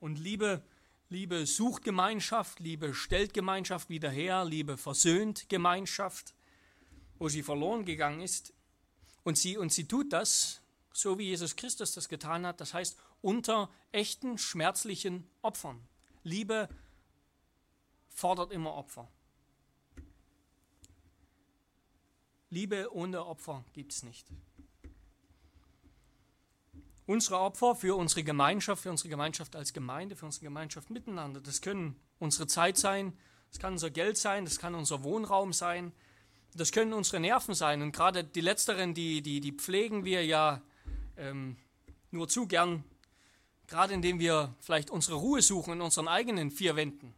Und 0.00 0.18
Liebe, 0.18 0.62
Liebe 1.10 1.44
sucht 1.44 1.84
Gemeinschaft, 1.84 2.58
Liebe 2.58 2.94
stellt 2.94 3.34
Gemeinschaft 3.34 3.90
wieder 3.90 4.10
her, 4.10 4.46
Liebe 4.46 4.78
versöhnt 4.78 5.50
Gemeinschaft, 5.50 6.34
wo 7.18 7.28
sie 7.28 7.42
verloren 7.42 7.84
gegangen 7.84 8.22
ist. 8.22 8.54
Und 9.22 9.36
sie, 9.36 9.58
und 9.58 9.72
sie 9.72 9.86
tut 9.86 10.14
das, 10.14 10.62
so 10.92 11.18
wie 11.18 11.28
Jesus 11.28 11.56
Christus 11.56 11.92
das 11.92 12.08
getan 12.08 12.46
hat, 12.46 12.60
das 12.60 12.74
heißt 12.74 12.98
unter 13.22 13.70
echten 13.92 14.38
schmerzlichen 14.38 15.28
Opfern. 15.42 15.80
Liebe 16.22 16.68
fordert 18.08 18.52
immer 18.52 18.74
Opfer. 18.74 19.08
Liebe 22.50 22.92
ohne 22.94 23.24
Opfer 23.24 23.64
gibt 23.72 23.92
es 23.92 24.02
nicht. 24.02 24.26
Unsere 27.06 27.40
Opfer 27.40 27.74
für 27.74 27.96
unsere 27.96 28.22
Gemeinschaft, 28.22 28.82
für 28.82 28.90
unsere 28.90 29.08
Gemeinschaft 29.08 29.56
als 29.56 29.72
Gemeinde, 29.72 30.16
für 30.16 30.26
unsere 30.26 30.44
Gemeinschaft 30.44 30.90
miteinander, 30.90 31.40
das 31.40 31.60
können 31.60 31.96
unsere 32.18 32.46
Zeit 32.46 32.76
sein, 32.76 33.16
das 33.50 33.58
kann 33.58 33.72
unser 33.72 33.90
Geld 33.90 34.16
sein, 34.16 34.44
das 34.44 34.58
kann 34.58 34.74
unser 34.74 35.02
Wohnraum 35.02 35.52
sein, 35.52 35.92
das 36.54 36.72
können 36.72 36.92
unsere 36.92 37.20
Nerven 37.20 37.54
sein. 37.54 37.82
Und 37.82 37.92
gerade 37.92 38.22
die 38.22 38.40
letzteren, 38.40 38.94
die, 38.94 39.22
die, 39.22 39.40
die 39.40 39.52
pflegen 39.52 40.04
wir 40.04 40.24
ja 40.24 40.62
ähm, 41.20 41.56
nur 42.10 42.28
zu 42.28 42.46
gern, 42.46 42.82
gerade 43.66 43.94
indem 43.94 44.18
wir 44.18 44.54
vielleicht 44.60 44.90
unsere 44.90 45.16
Ruhe 45.16 45.42
suchen 45.42 45.74
in 45.74 45.80
unseren 45.80 46.08
eigenen 46.08 46.50
vier 46.50 46.74
Wänden. 46.74 47.14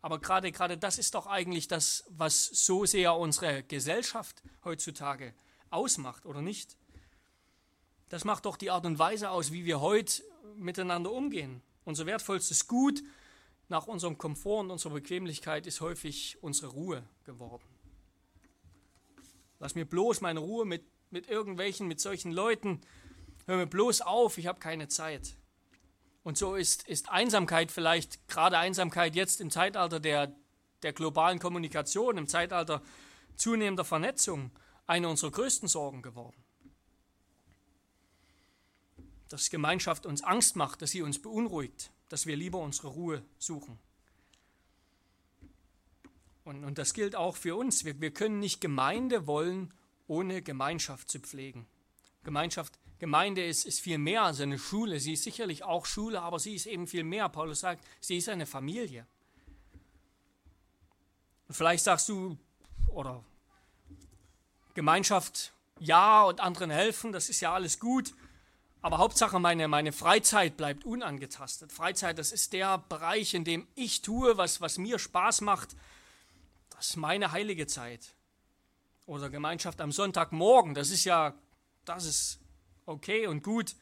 Aber 0.00 0.20
gerade, 0.20 0.52
gerade 0.52 0.76
das 0.76 0.98
ist 0.98 1.14
doch 1.14 1.26
eigentlich 1.26 1.68
das, 1.68 2.04
was 2.08 2.44
so 2.44 2.84
sehr 2.84 3.16
unsere 3.16 3.62
Gesellschaft 3.62 4.42
heutzutage 4.64 5.34
ausmacht, 5.70 6.26
oder 6.26 6.42
nicht? 6.42 6.76
Das 8.08 8.24
macht 8.24 8.44
doch 8.44 8.56
die 8.56 8.70
Art 8.70 8.84
und 8.84 8.98
Weise 8.98 9.30
aus, 9.30 9.52
wie 9.52 9.64
wir 9.64 9.80
heute 9.80 10.22
miteinander 10.56 11.12
umgehen. 11.12 11.62
Unser 11.84 12.04
wertvollstes 12.04 12.66
Gut 12.66 13.02
nach 13.68 13.86
unserem 13.86 14.18
Komfort 14.18 14.60
und 14.60 14.70
unserer 14.70 14.92
Bequemlichkeit 14.92 15.66
ist 15.66 15.80
häufig 15.80 16.36
unsere 16.42 16.72
Ruhe 16.72 17.08
geworden. 17.24 17.64
Lass 19.60 19.74
mir 19.74 19.84
bloß 19.84 20.20
meine 20.20 20.40
Ruhe 20.40 20.66
mit 20.66 20.84
mit 21.12 21.28
irgendwelchen, 21.28 21.86
mit 21.86 22.00
solchen 22.00 22.32
Leuten 22.32 22.80
hör 23.46 23.56
mir 23.56 23.66
bloß 23.66 24.00
auf, 24.00 24.38
ich 24.38 24.46
habe 24.46 24.60
keine 24.60 24.88
Zeit. 24.88 25.36
Und 26.22 26.38
so 26.38 26.54
ist, 26.54 26.88
ist 26.88 27.10
Einsamkeit 27.10 27.72
vielleicht, 27.72 28.28
gerade 28.28 28.58
Einsamkeit 28.58 29.16
jetzt 29.16 29.40
im 29.40 29.50
Zeitalter 29.50 29.98
der, 29.98 30.34
der 30.82 30.92
globalen 30.92 31.38
Kommunikation, 31.38 32.16
im 32.16 32.28
Zeitalter 32.28 32.82
zunehmender 33.36 33.84
Vernetzung, 33.84 34.50
eine 34.86 35.08
unserer 35.08 35.32
größten 35.32 35.68
Sorgen 35.68 36.02
geworden. 36.02 36.36
Dass 39.28 39.50
Gemeinschaft 39.50 40.06
uns 40.06 40.22
Angst 40.22 40.56
macht, 40.56 40.82
dass 40.82 40.90
sie 40.90 41.02
uns 41.02 41.20
beunruhigt, 41.20 41.90
dass 42.08 42.26
wir 42.26 42.36
lieber 42.36 42.58
unsere 42.58 42.88
Ruhe 42.88 43.24
suchen. 43.38 43.78
Und, 46.44 46.64
und 46.64 46.78
das 46.78 46.92
gilt 46.92 47.16
auch 47.16 47.36
für 47.36 47.56
uns. 47.56 47.84
Wir, 47.84 48.00
wir 48.00 48.12
können 48.12 48.38
nicht 48.38 48.60
Gemeinde 48.60 49.26
wollen, 49.26 49.72
ohne 50.12 50.42
Gemeinschaft 50.42 51.10
zu 51.10 51.20
pflegen. 51.20 51.66
Gemeinschaft, 52.22 52.78
Gemeinde 52.98 53.44
ist, 53.44 53.64
ist 53.64 53.80
viel 53.80 53.96
mehr 53.96 54.24
als 54.24 54.40
eine 54.40 54.58
Schule. 54.58 55.00
Sie 55.00 55.14
ist 55.14 55.24
sicherlich 55.24 55.64
auch 55.64 55.86
Schule, 55.86 56.20
aber 56.20 56.38
sie 56.38 56.54
ist 56.54 56.66
eben 56.66 56.86
viel 56.86 57.02
mehr. 57.02 57.30
Paulus 57.30 57.60
sagt, 57.60 57.82
sie 57.98 58.18
ist 58.18 58.28
eine 58.28 58.44
Familie. 58.44 59.06
Und 61.48 61.54
vielleicht 61.54 61.84
sagst 61.84 62.10
du, 62.10 62.36
oder 62.88 63.24
Gemeinschaft 64.74 65.54
ja 65.80 66.24
und 66.24 66.40
anderen 66.40 66.70
helfen, 66.70 67.12
das 67.12 67.30
ist 67.30 67.40
ja 67.40 67.54
alles 67.54 67.80
gut. 67.80 68.12
Aber 68.82 68.98
Hauptsache, 68.98 69.40
meine, 69.40 69.66
meine 69.66 69.92
Freizeit 69.92 70.58
bleibt 70.58 70.84
unangetastet. 70.84 71.72
Freizeit, 71.72 72.18
das 72.18 72.32
ist 72.32 72.52
der 72.52 72.76
Bereich, 72.76 73.32
in 73.32 73.44
dem 73.44 73.66
ich 73.76 74.02
tue, 74.02 74.36
was, 74.36 74.60
was 74.60 74.76
mir 74.76 74.98
Spaß 74.98 75.40
macht. 75.40 75.74
Das 76.70 76.90
ist 76.90 76.96
meine 76.96 77.32
heilige 77.32 77.66
Zeit. 77.66 78.14
Oder 79.12 79.28
Gemeinschaft 79.28 79.82
am 79.82 79.92
Sonntagmorgen, 79.92 80.72
das 80.74 80.88
ist 80.88 81.04
ja, 81.04 81.34
das 81.84 82.06
ist 82.06 82.40
okay 82.86 83.26
und 83.26 83.42
gut. 83.42 83.76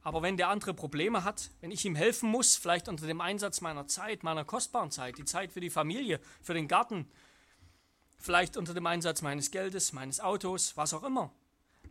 Aber 0.00 0.22
wenn 0.22 0.38
der 0.38 0.48
andere 0.48 0.72
Probleme 0.72 1.22
hat, 1.22 1.50
wenn 1.60 1.70
ich 1.70 1.84
ihm 1.84 1.94
helfen 1.94 2.30
muss, 2.30 2.56
vielleicht 2.56 2.88
unter 2.88 3.06
dem 3.06 3.20
Einsatz 3.20 3.60
meiner 3.60 3.86
Zeit, 3.88 4.22
meiner 4.22 4.46
kostbaren 4.46 4.90
Zeit, 4.90 5.18
die 5.18 5.26
Zeit 5.26 5.52
für 5.52 5.60
die 5.60 5.68
Familie, 5.68 6.18
für 6.40 6.54
den 6.54 6.66
Garten, 6.66 7.06
vielleicht 8.16 8.56
unter 8.56 8.72
dem 8.72 8.86
Einsatz 8.86 9.20
meines 9.20 9.50
Geldes, 9.50 9.92
meines 9.92 10.18
Autos, 10.18 10.78
was 10.78 10.94
auch 10.94 11.02
immer, 11.02 11.30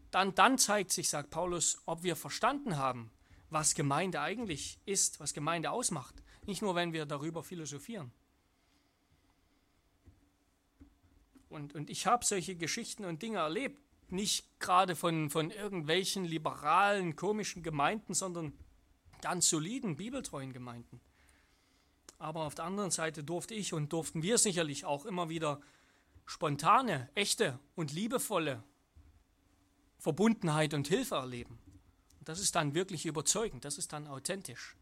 dann, 0.09 0.33
dann 0.33 0.57
zeigt 0.57 0.91
sich, 0.91 1.09
sagt 1.09 1.29
Paulus, 1.29 1.77
ob 1.85 2.01
wir 2.01 2.15
verstanden 2.15 2.77
haben, 2.77 3.11
was 3.51 3.75
Gemeinde 3.75 4.19
eigentlich 4.19 4.79
ist, 4.85 5.19
was 5.19 5.35
Gemeinde 5.35 5.69
ausmacht. 5.69 6.15
Nicht 6.47 6.63
nur, 6.63 6.73
wenn 6.73 6.91
wir 6.91 7.05
darüber 7.05 7.43
philosophieren. 7.43 8.11
Und, 11.49 11.73
und 11.73 11.89
ich 11.89 12.05
habe 12.05 12.23
solche 12.23 12.55
Geschichten 12.55 13.05
und 13.05 13.21
Dinge 13.21 13.39
erlebt, 13.39 13.81
nicht 14.11 14.59
gerade 14.59 14.95
von, 14.95 15.29
von 15.29 15.51
irgendwelchen 15.51 16.25
liberalen, 16.25 17.15
komischen 17.15 17.63
Gemeinden, 17.63 18.13
sondern 18.13 18.53
ganz 19.21 19.49
soliden, 19.49 19.97
bibeltreuen 19.97 20.53
Gemeinden. 20.53 21.01
Aber 22.17 22.41
auf 22.45 22.55
der 22.55 22.65
anderen 22.65 22.91
Seite 22.91 23.23
durfte 23.23 23.53
ich 23.53 23.73
und 23.73 23.93
durften 23.93 24.23
wir 24.23 24.37
sicherlich 24.37 24.85
auch 24.85 25.05
immer 25.05 25.29
wieder 25.29 25.61
spontane, 26.25 27.09
echte 27.15 27.59
und 27.75 27.91
liebevolle 27.91 28.63
Verbundenheit 29.97 30.73
und 30.73 30.87
Hilfe 30.87 31.15
erleben. 31.15 31.57
das 32.21 32.39
ist 32.39 32.55
dann 32.55 32.75
wirklich 32.75 33.05
überzeugend, 33.05 33.65
das 33.65 33.77
ist 33.77 33.91
dann 33.91 34.07
authentisch. 34.07 34.75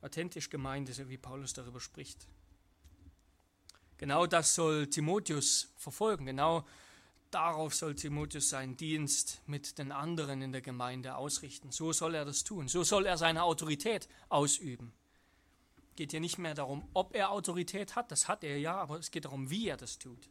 Authentisch 0.00 0.50
Gemeinde, 0.50 0.92
so 0.92 1.08
wie 1.08 1.18
Paulus 1.18 1.52
darüber 1.52 1.80
spricht. 1.80 2.28
Genau 4.02 4.26
das 4.26 4.56
soll 4.56 4.88
Timotheus 4.88 5.68
verfolgen, 5.76 6.26
genau 6.26 6.66
darauf 7.30 7.72
soll 7.72 7.94
Timotheus 7.94 8.48
seinen 8.48 8.76
Dienst 8.76 9.40
mit 9.46 9.78
den 9.78 9.92
anderen 9.92 10.42
in 10.42 10.50
der 10.50 10.60
Gemeinde 10.60 11.14
ausrichten. 11.14 11.70
So 11.70 11.92
soll 11.92 12.16
er 12.16 12.24
das 12.24 12.42
tun, 12.42 12.66
so 12.66 12.82
soll 12.82 13.06
er 13.06 13.16
seine 13.16 13.44
Autorität 13.44 14.08
ausüben. 14.28 14.92
Geht 15.94 16.10
hier 16.10 16.18
nicht 16.18 16.36
mehr 16.36 16.54
darum, 16.54 16.88
ob 16.94 17.14
er 17.14 17.30
Autorität 17.30 17.94
hat, 17.94 18.10
das 18.10 18.26
hat 18.26 18.42
er 18.42 18.58
ja, 18.58 18.74
aber 18.74 18.98
es 18.98 19.12
geht 19.12 19.24
darum, 19.24 19.50
wie 19.50 19.68
er 19.68 19.76
das 19.76 20.00
tut. 20.00 20.28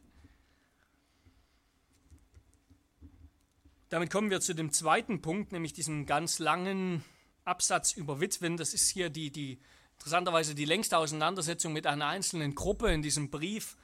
Damit 3.88 4.10
kommen 4.10 4.28
wir 4.28 4.42
zu 4.42 4.54
dem 4.54 4.70
zweiten 4.70 5.22
Punkt, 5.22 5.50
nämlich 5.50 5.72
diesem 5.72 6.04
ganz 6.04 6.38
langen 6.40 7.02
Absatz 7.46 7.92
über 7.92 8.20
Witwen. 8.20 8.58
Das 8.58 8.74
ist 8.74 8.90
hier 8.90 9.08
die, 9.08 9.30
die 9.30 9.58
interessanterweise 10.02 10.56
die 10.56 10.64
längste 10.64 10.98
Auseinandersetzung 10.98 11.72
mit 11.72 11.86
einer 11.86 12.08
einzelnen 12.08 12.56
Gruppe 12.56 12.92
in 12.92 13.02
diesem 13.02 13.30
Brief. 13.30 13.76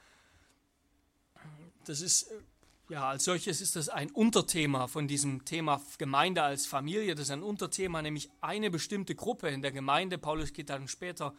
Das 1.85 2.01
ist, 2.01 2.29
ja, 2.89 3.07
als 3.07 3.23
solches 3.23 3.61
ist 3.61 3.77
das 3.77 3.87
ein 3.87 4.11
Unterthema 4.11 4.87
von 4.87 5.07
diesem 5.07 5.45
Thema 5.45 5.81
Gemeinde 5.97 6.43
als 6.43 6.65
Familie. 6.65 7.15
Das 7.15 7.27
ist 7.27 7.31
ein 7.31 7.41
Unterthema, 7.41 8.01
nämlich 8.01 8.29
eine 8.41 8.69
bestimmte 8.69 9.15
Gruppe 9.15 9.47
in 9.47 9.61
der 9.61 9.71
Gemeinde. 9.71 10.17
Paulus 10.17 10.51
geht 10.51 10.69
dann 10.69 10.89
später 10.89 11.33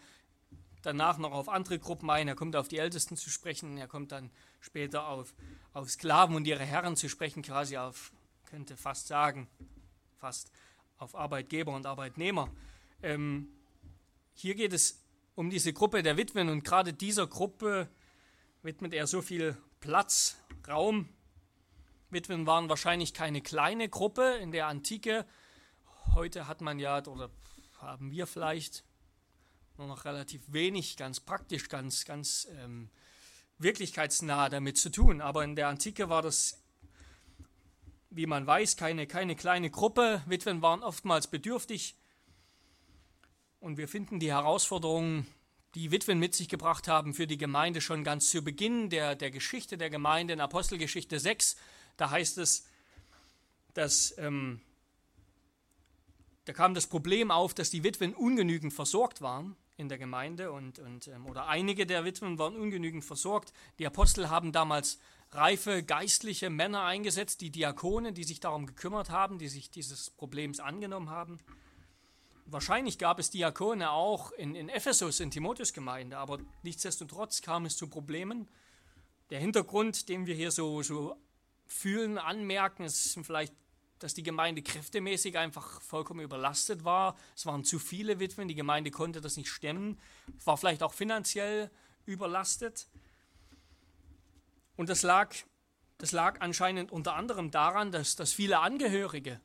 danach 0.80 1.18
noch 1.18 1.32
auf 1.32 1.50
andere 1.50 1.78
Gruppen 1.78 2.08
ein. 2.08 2.26
Er 2.26 2.34
kommt 2.34 2.56
auf 2.56 2.68
die 2.68 2.78
Ältesten 2.78 3.18
zu 3.18 3.28
sprechen. 3.28 3.76
Er 3.76 3.86
kommt 3.86 4.12
dann 4.12 4.30
später 4.60 5.08
auf, 5.08 5.34
auf 5.74 5.90
Sklaven 5.90 6.34
und 6.36 6.46
ihre 6.46 6.64
Herren 6.64 6.96
zu 6.96 7.10
sprechen, 7.10 7.42
quasi 7.42 7.76
auf 7.76 8.12
könnte 8.46 8.78
fast 8.78 9.08
sagen, 9.08 9.46
fast 10.16 10.50
auf 10.96 11.14
Arbeitgeber 11.14 11.74
und 11.74 11.84
Arbeitnehmer. 11.84 12.50
Ähm, 13.02 13.59
hier 14.40 14.54
geht 14.54 14.72
es 14.72 15.04
um 15.34 15.50
diese 15.50 15.72
Gruppe 15.72 16.02
der 16.02 16.16
Witwen 16.16 16.48
und 16.48 16.64
gerade 16.64 16.92
dieser 16.92 17.26
Gruppe 17.26 17.88
widmet 18.62 18.94
er 18.94 19.06
so 19.06 19.22
viel 19.22 19.56
Platz, 19.80 20.36
Raum. 20.66 21.08
Witwen 22.10 22.46
waren 22.46 22.68
wahrscheinlich 22.68 23.14
keine 23.14 23.40
kleine 23.42 23.88
Gruppe 23.88 24.38
in 24.40 24.50
der 24.50 24.66
Antike. 24.66 25.26
Heute 26.14 26.48
hat 26.48 26.60
man 26.60 26.78
ja, 26.78 27.06
oder 27.06 27.30
haben 27.78 28.10
wir 28.10 28.26
vielleicht 28.26 28.84
nur 29.76 29.86
noch 29.86 30.04
relativ 30.04 30.42
wenig, 30.52 30.96
ganz 30.96 31.20
praktisch, 31.20 31.68
ganz, 31.68 32.04
ganz 32.04 32.48
ähm, 32.62 32.90
wirklichkeitsnah 33.58 34.48
damit 34.48 34.78
zu 34.78 34.90
tun. 34.90 35.20
Aber 35.20 35.44
in 35.44 35.54
der 35.54 35.68
Antike 35.68 36.08
war 36.08 36.22
das 36.22 36.60
wie 38.10 38.26
man 38.26 38.44
weiß, 38.44 38.76
keine, 38.76 39.06
keine 39.06 39.36
kleine 39.36 39.70
Gruppe. 39.70 40.22
Witwen 40.26 40.62
waren 40.62 40.82
oftmals 40.82 41.28
bedürftig. 41.28 41.96
Und 43.60 43.76
wir 43.76 43.88
finden 43.88 44.18
die 44.18 44.32
Herausforderungen, 44.32 45.26
die 45.74 45.90
Witwen 45.90 46.18
mit 46.18 46.34
sich 46.34 46.48
gebracht 46.48 46.88
haben 46.88 47.12
für 47.12 47.26
die 47.26 47.36
Gemeinde 47.36 47.82
schon 47.82 48.04
ganz 48.04 48.30
zu 48.30 48.42
Beginn 48.42 48.88
der, 48.88 49.14
der 49.14 49.30
Geschichte 49.30 49.76
der 49.76 49.90
Gemeinde 49.90 50.32
in 50.32 50.40
Apostelgeschichte 50.40 51.20
6. 51.20 51.56
Da 51.98 52.10
heißt 52.10 52.38
es, 52.38 52.66
dass 53.74 54.16
ähm, 54.18 54.60
da 56.46 56.54
kam 56.54 56.74
das 56.74 56.86
Problem 56.86 57.30
auf, 57.30 57.52
dass 57.52 57.70
die 57.70 57.84
Witwen 57.84 58.14
ungenügend 58.14 58.72
versorgt 58.72 59.20
waren 59.20 59.56
in 59.76 59.90
der 59.90 59.98
Gemeinde 59.98 60.52
und, 60.52 60.78
und 60.78 61.08
ähm, 61.08 61.26
oder 61.26 61.46
einige 61.46 61.86
der 61.86 62.04
Witwen 62.04 62.38
waren 62.38 62.56
ungenügend 62.56 63.04
versorgt. 63.04 63.52
Die 63.78 63.86
Apostel 63.86 64.30
haben 64.30 64.52
damals 64.52 64.98
reife 65.32 65.82
geistliche 65.82 66.48
Männer 66.48 66.82
eingesetzt, 66.82 67.42
die 67.42 67.50
Diakone, 67.50 68.12
die 68.14 68.24
sich 68.24 68.40
darum 68.40 68.66
gekümmert 68.66 69.10
haben, 69.10 69.38
die 69.38 69.48
sich 69.48 69.70
dieses 69.70 70.10
Problems 70.10 70.60
angenommen 70.60 71.10
haben. 71.10 71.38
Wahrscheinlich 72.52 72.98
gab 72.98 73.20
es 73.20 73.30
Diakone 73.30 73.92
auch 73.92 74.32
in, 74.32 74.56
in 74.56 74.68
Ephesus, 74.68 75.20
in 75.20 75.30
Timotheus 75.30 75.72
Gemeinde, 75.72 76.18
aber 76.18 76.40
nichtsdestotrotz 76.64 77.42
kam 77.42 77.64
es 77.64 77.76
zu 77.76 77.88
Problemen. 77.88 78.48
Der 79.30 79.38
Hintergrund, 79.38 80.08
den 80.08 80.26
wir 80.26 80.34
hier 80.34 80.50
so, 80.50 80.82
so 80.82 81.16
fühlen, 81.68 82.18
anmerken, 82.18 82.82
ist 82.82 83.16
vielleicht, 83.22 83.54
dass 84.00 84.14
die 84.14 84.24
Gemeinde 84.24 84.62
kräftemäßig 84.62 85.38
einfach 85.38 85.80
vollkommen 85.80 86.22
überlastet 86.22 86.82
war. 86.82 87.16
Es 87.36 87.46
waren 87.46 87.62
zu 87.62 87.78
viele 87.78 88.18
Witwen, 88.18 88.48
die 88.48 88.56
Gemeinde 88.56 88.90
konnte 88.90 89.20
das 89.20 89.36
nicht 89.36 89.48
stemmen, 89.48 90.00
war 90.44 90.56
vielleicht 90.56 90.82
auch 90.82 90.92
finanziell 90.92 91.70
überlastet. 92.04 92.88
Und 94.76 94.88
das 94.88 95.02
lag, 95.02 95.36
das 95.98 96.10
lag 96.10 96.40
anscheinend 96.40 96.90
unter 96.90 97.14
anderem 97.14 97.52
daran, 97.52 97.92
dass, 97.92 98.16
dass 98.16 98.32
viele 98.32 98.58
Angehörige 98.58 99.40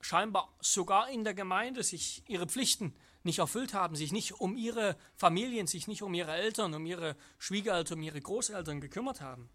scheinbar 0.00 0.52
sogar 0.60 1.08
in 1.10 1.24
der 1.24 1.34
Gemeinde 1.34 1.82
sich 1.82 2.22
ihre 2.26 2.46
Pflichten 2.46 2.94
nicht 3.26 3.40
erfüllt 3.40 3.74
haben, 3.74 3.96
sich 3.96 4.12
nicht 4.12 4.40
um 4.40 4.56
ihre 4.56 4.96
Familien, 5.16 5.66
sich 5.66 5.88
nicht 5.88 6.02
um 6.02 6.14
ihre 6.14 6.32
Eltern, 6.32 6.72
um 6.74 6.86
ihre 6.86 7.16
Schwiegereltern, 7.38 7.98
um 7.98 8.04
ihre 8.04 8.20
Großeltern 8.20 8.80
gekümmert 8.80 9.20
haben. 9.20 9.50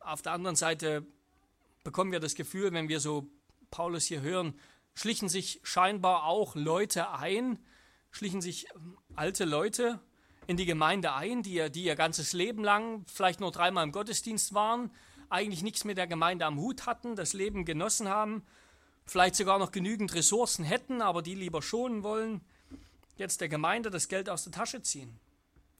Auf 0.00 0.22
der 0.22 0.32
anderen 0.32 0.56
Seite 0.56 1.04
bekommen 1.84 2.12
wir 2.12 2.20
das 2.20 2.34
Gefühl, 2.34 2.72
wenn 2.72 2.88
wir 2.88 3.00
so 3.00 3.28
Paulus 3.70 4.06
hier 4.06 4.22
hören, 4.22 4.58
schlichen 4.94 5.28
sich 5.28 5.60
scheinbar 5.62 6.24
auch 6.24 6.54
Leute 6.54 7.10
ein, 7.10 7.58
schlichen 8.10 8.40
sich 8.40 8.68
alte 9.14 9.44
Leute 9.44 10.00
in 10.46 10.56
die 10.56 10.64
Gemeinde 10.64 11.12
ein, 11.12 11.42
die, 11.42 11.70
die 11.70 11.84
ihr 11.84 11.94
ganzes 11.94 12.32
Leben 12.32 12.64
lang 12.64 13.04
vielleicht 13.06 13.40
nur 13.40 13.52
dreimal 13.52 13.84
im 13.84 13.92
Gottesdienst 13.92 14.54
waren, 14.54 14.90
eigentlich 15.30 15.62
nichts 15.62 15.84
mit 15.84 15.98
der 15.98 16.06
Gemeinde 16.06 16.46
am 16.46 16.58
Hut 16.58 16.86
hatten, 16.86 17.16
das 17.16 17.32
Leben 17.32 17.64
genossen 17.64 18.08
haben, 18.08 18.42
vielleicht 19.06 19.36
sogar 19.36 19.58
noch 19.58 19.70
genügend 19.70 20.14
Ressourcen 20.14 20.64
hätten, 20.64 21.02
aber 21.02 21.22
die 21.22 21.34
lieber 21.34 21.62
schonen 21.62 22.02
wollen, 22.02 22.40
jetzt 23.16 23.40
der 23.40 23.48
Gemeinde 23.48 23.90
das 23.90 24.08
Geld 24.08 24.28
aus 24.28 24.44
der 24.44 24.52
Tasche 24.52 24.82
ziehen. 24.82 25.18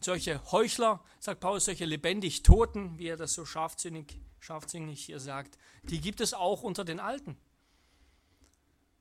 solche 0.01 0.41
Heuchler, 0.53 1.01
sagt 1.19 1.41
Paulus, 1.41 1.65
solche 1.65 1.85
lebendig 1.85 2.43
Toten, 2.43 2.97
wie 2.99 3.09
er 3.09 3.17
das 3.17 3.35
so 3.35 3.45
scharfsinnig, 3.45 4.21
scharfsinnig 4.39 5.05
hier 5.05 5.19
sagt, 5.19 5.59
die 5.83 6.01
gibt 6.01 6.21
es 6.21 6.35
auch 6.35 6.63
unter 6.63 6.85
den 6.85 7.01
Alten. 7.01 7.37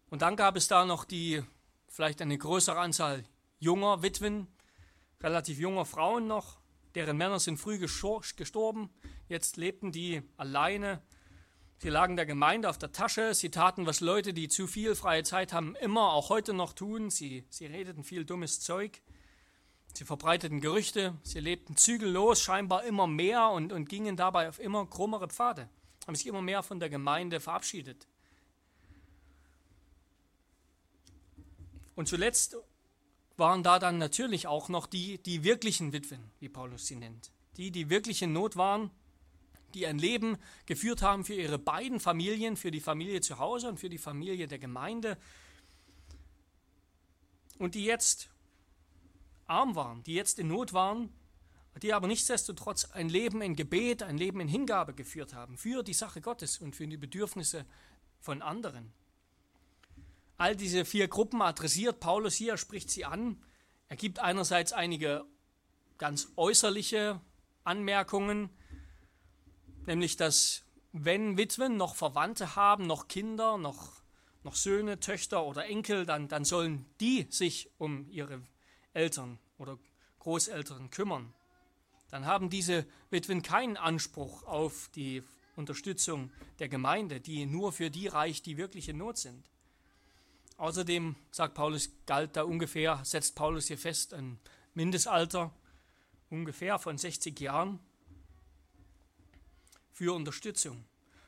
Und 0.10 0.22
dann 0.22 0.36
gab 0.36 0.56
es 0.56 0.68
da 0.68 0.86
noch 0.86 1.06
die, 1.06 1.44
vielleicht 1.88 2.22
eine 2.22 2.38
größere 2.38 2.80
Anzahl 2.80 3.24
junger 3.60 4.02
Witwen, 4.02 4.48
relativ 5.22 5.60
junger 5.60 5.86
Frauen 5.86 6.28
noch, 6.28 6.58
deren 6.96 7.18
Männer 7.18 7.40
sind 7.40 7.58
früh 7.58 7.78
gestorben, 7.78 8.90
jetzt 9.28 9.58
lebten 9.58 9.92
die 9.92 10.22
alleine. 10.38 11.02
Sie 11.80 11.90
lagen 11.90 12.16
der 12.16 12.26
Gemeinde 12.26 12.70
auf 12.70 12.78
der 12.78 12.92
Tasche, 12.92 13.36
sie 13.36 13.52
taten, 13.52 13.86
was 13.86 14.00
Leute, 14.00 14.34
die 14.34 14.48
zu 14.48 14.66
viel 14.66 14.96
freie 14.96 15.24
Zeit 15.24 15.54
haben, 15.54 15.76
immer 15.76 16.14
auch 16.14 16.30
heute 16.30 16.54
noch 16.54 16.74
tun. 16.74 17.12
Sie, 17.12 17.46
sie 17.50 17.68
redeten 17.68 18.04
viel 18.04 18.26
dummes 18.26 18.60
Zeug. 18.60 19.02
Sie 19.94 20.06
verbreiteten 20.06 20.62
Gerüchte, 20.62 21.18
sie 21.24 21.40
lebten 21.40 21.76
zügellos, 21.76 22.42
scheinbar 22.42 22.84
immer 22.84 23.08
mehr 23.08 23.50
und, 23.50 23.74
und 23.74 23.90
gingen 23.90 24.16
dabei 24.16 24.50
auf 24.50 24.60
immer 24.60 24.86
krummere 24.86 25.28
Pfade, 25.28 25.70
haben 26.06 26.16
sich 26.16 26.28
immer 26.28 26.42
mehr 26.42 26.62
von 26.62 26.80
der 26.80 26.90
Gemeinde 26.90 27.40
verabschiedet. 27.40 28.08
Und 31.96 32.08
zuletzt 32.08 32.58
waren 33.38 33.64
da 33.64 33.80
dann 33.80 33.98
natürlich 33.98 34.46
auch 34.46 34.70
noch 34.70 34.86
die, 34.86 35.18
die 35.18 35.44
wirklichen 35.44 35.94
Witwen, 35.94 36.30
wie 36.40 36.50
Paulus 36.50 36.86
sie 36.86 36.96
nennt. 36.96 37.32
Die, 37.58 37.72
die 37.72 37.90
wirklich 37.90 38.22
in 38.22 38.34
Not 38.34 38.56
waren, 38.56 38.92
die 39.74 39.88
ein 39.88 40.00
Leben 40.00 40.38
geführt 40.66 41.02
haben 41.02 41.26
für 41.26 41.34
ihre 41.34 41.60
beiden 41.60 42.00
Familien, 42.00 42.58
für 42.58 42.72
die 42.72 42.80
Familie 42.80 43.22
zu 43.22 43.40
Hause 43.40 43.70
und 43.70 43.80
für 43.80 43.90
die 43.90 43.98
Familie 43.98 44.48
der 44.48 44.60
Gemeinde. 44.60 45.18
Und 47.58 47.76
die 47.76 47.86
jetzt 47.86 48.30
arm 49.48 49.76
waren, 49.76 50.04
die 50.04 50.14
jetzt 50.14 50.40
in 50.40 50.48
Not 50.48 50.74
waren, 50.74 51.10
die 51.82 51.94
aber 51.94 52.08
nichtsdestotrotz 52.08 52.86
ein 52.86 53.10
Leben 53.10 53.42
in 53.42 53.56
Gebet, 53.56 54.04
ein 54.04 54.18
Leben 54.18 54.40
in 54.40 54.48
Hingabe 54.48 54.94
geführt 54.94 55.34
haben 55.34 55.58
für 55.58 55.84
die 55.84 55.94
Sache 55.94 56.22
Gottes 56.22 56.58
und 56.58 56.76
für 56.76 56.88
die 56.88 56.98
Bedürfnisse 56.98 57.66
von 58.20 58.42
anderen. 58.42 58.92
All 60.38 60.56
diese 60.56 60.86
vier 60.86 61.08
Gruppen 61.08 61.42
adressiert 61.42 62.00
Paulus 62.00 62.36
hier, 62.36 62.54
er 62.54 62.58
spricht 62.58 62.90
sie 62.90 63.06
an. 63.06 63.42
Er 63.90 63.96
gibt 63.96 64.20
einerseits 64.20 64.74
einige 64.74 65.26
ganz 65.98 66.30
äußerliche 66.36 67.22
Anmerkungen, 67.64 68.50
nämlich 69.88 70.18
dass 70.18 70.64
wenn 70.94 71.38
Witwen 71.38 71.78
noch 71.78 71.96
Verwandte 71.96 72.56
haben, 72.56 72.88
noch 72.88 73.08
Kinder, 73.08 73.58
noch, 73.58 74.02
noch 74.44 74.56
Söhne, 74.56 75.00
Töchter 75.00 75.46
oder 75.46 75.66
Enkel, 75.66 76.06
dann, 76.06 76.28
dann 76.28 76.46
sollen 76.46 76.86
die 77.00 77.28
sich 77.30 77.70
um 77.78 78.10
ihre 78.10 78.42
Eltern 78.94 79.38
oder 79.58 79.78
Großeltern 80.20 80.90
kümmern, 80.90 81.34
dann 82.10 82.26
haben 82.26 82.50
diese 82.50 82.86
Witwen 83.10 83.42
keinen 83.42 83.78
Anspruch 83.78 84.44
auf 84.44 84.90
die 84.96 85.24
Unterstützung 85.56 86.32
der 86.60 86.70
Gemeinde, 86.70 87.20
die 87.20 87.46
nur 87.46 87.72
für 87.72 87.90
die 87.90 88.08
reicht, 88.08 88.46
die 88.46 88.58
wirklich 88.58 88.90
in 88.90 88.98
Not 88.98 89.18
sind. 89.18 89.44
Außerdem, 90.58 91.16
sagt 91.32 91.54
Paulus, 91.54 91.92
galt 92.06 92.36
da 92.36 92.44
ungefähr, 92.44 93.00
setzt 93.04 93.36
Paulus 93.36 93.68
hier 93.68 93.78
fest, 93.78 94.14
ein 94.14 94.40
Mindestalter 94.74 95.52
ungefähr 96.30 96.80
von 96.80 96.98
60 96.98 97.40
Jahren 97.40 97.80
für 99.98 100.14
Unterstützung. 100.14 100.86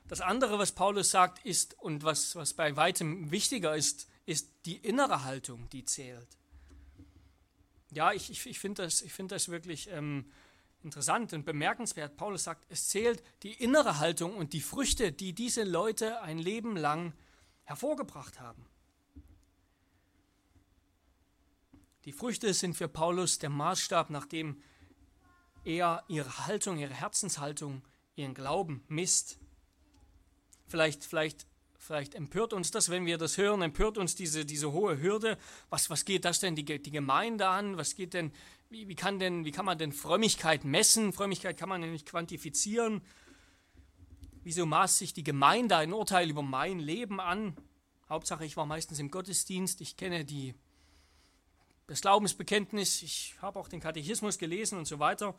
Das 0.07 0.21
andere, 0.21 0.59
was 0.59 0.73
Paulus 0.73 1.09
sagt, 1.09 1.43
ist, 1.43 1.79
und 1.79 2.03
was, 2.03 2.35
was 2.35 2.53
bei 2.53 2.75
weitem 2.75 3.31
wichtiger 3.31 3.75
ist, 3.75 4.07
ist 4.27 4.51
die 4.65 4.77
innere 4.77 5.23
Haltung, 5.23 5.67
die 5.69 5.85
zählt. 5.85 6.37
Ja, 7.89 8.13
ich, 8.13 8.29
ich, 8.29 8.45
ich 8.45 8.59
finde 8.59 8.83
das, 8.83 9.01
find 9.01 9.31
das 9.31 9.49
wirklich 9.49 9.89
ähm, 9.89 10.31
interessant 10.83 11.33
und 11.33 11.45
bemerkenswert. 11.45 12.15
Paulus 12.15 12.43
sagt, 12.43 12.63
es 12.69 12.89
zählt 12.89 13.23
die 13.41 13.53
innere 13.53 13.97
Haltung 13.97 14.35
und 14.35 14.53
die 14.53 14.61
Früchte, 14.61 15.11
die 15.11 15.33
diese 15.33 15.63
Leute 15.63 16.21
ein 16.21 16.37
Leben 16.37 16.77
lang 16.77 17.13
hervorgebracht 17.63 18.39
haben. 18.39 18.67
Die 22.05 22.13
Früchte 22.13 22.53
sind 22.53 22.75
für 22.75 22.87
Paulus 22.87 23.39
der 23.39 23.49
Maßstab, 23.49 24.11
nach 24.11 24.27
dem 24.27 24.61
er 25.63 26.03
ihre 26.07 26.45
Haltung, 26.45 26.77
ihre 26.77 26.93
Herzenshaltung, 26.93 27.81
ihren 28.19 28.33
Glauben 28.33 28.83
misst. 28.87 29.39
Vielleicht, 30.67 31.03
vielleicht 31.03 31.47
Vielleicht 31.81 32.13
empört 32.13 32.51
uns 32.53 32.71
das, 32.71 32.89
wenn 32.89 33.05
wir 33.05 33.17
das 33.17 33.37
hören, 33.37 33.61
empört 33.61 33.97
uns 33.97 34.13
diese, 34.13 34.45
diese 34.45 34.73
hohe 34.73 35.01
Hürde. 35.01 35.37
Was, 35.69 35.89
was 35.89 36.03
geht 36.03 36.25
das 36.25 36.39
denn 36.39 36.53
die, 36.53 36.65
die 36.65 36.91
Gemeinde 36.91 37.47
an? 37.47 37.77
Was 37.77 37.95
geht 37.95 38.13
denn, 38.13 38.31
wie, 38.69 38.87
wie, 38.89 38.95
kann 38.95 39.17
denn, 39.17 39.45
wie 39.45 39.51
kann 39.51 39.65
man 39.65 39.77
denn 39.77 39.93
Frömmigkeit 39.93 40.65
messen? 40.65 41.13
Frömmigkeit 41.13 41.57
kann 41.57 41.69
man 41.69 41.81
ja 41.81 41.89
nicht 41.89 42.05
quantifizieren. 42.05 43.01
Wieso 44.43 44.65
maßt 44.65 44.97
sich 44.97 45.13
die 45.13 45.23
Gemeinde 45.23 45.77
ein 45.77 45.93
Urteil 45.93 46.29
über 46.29 46.43
mein 46.43 46.79
Leben 46.79 47.19
an? 47.21 47.55
Hauptsache, 48.09 48.45
ich 48.45 48.57
war 48.57 48.65
meistens 48.65 48.99
im 48.99 49.09
Gottesdienst, 49.09 49.79
ich 49.81 49.95
kenne 49.95 50.25
die, 50.25 50.53
das 51.87 52.01
Glaubensbekenntnis, 52.01 53.01
ich 53.01 53.35
habe 53.41 53.57
auch 53.57 53.69
den 53.69 53.79
Katechismus 53.79 54.37
gelesen 54.37 54.77
und 54.77 54.85
so 54.85 54.99
weiter. 54.99 55.33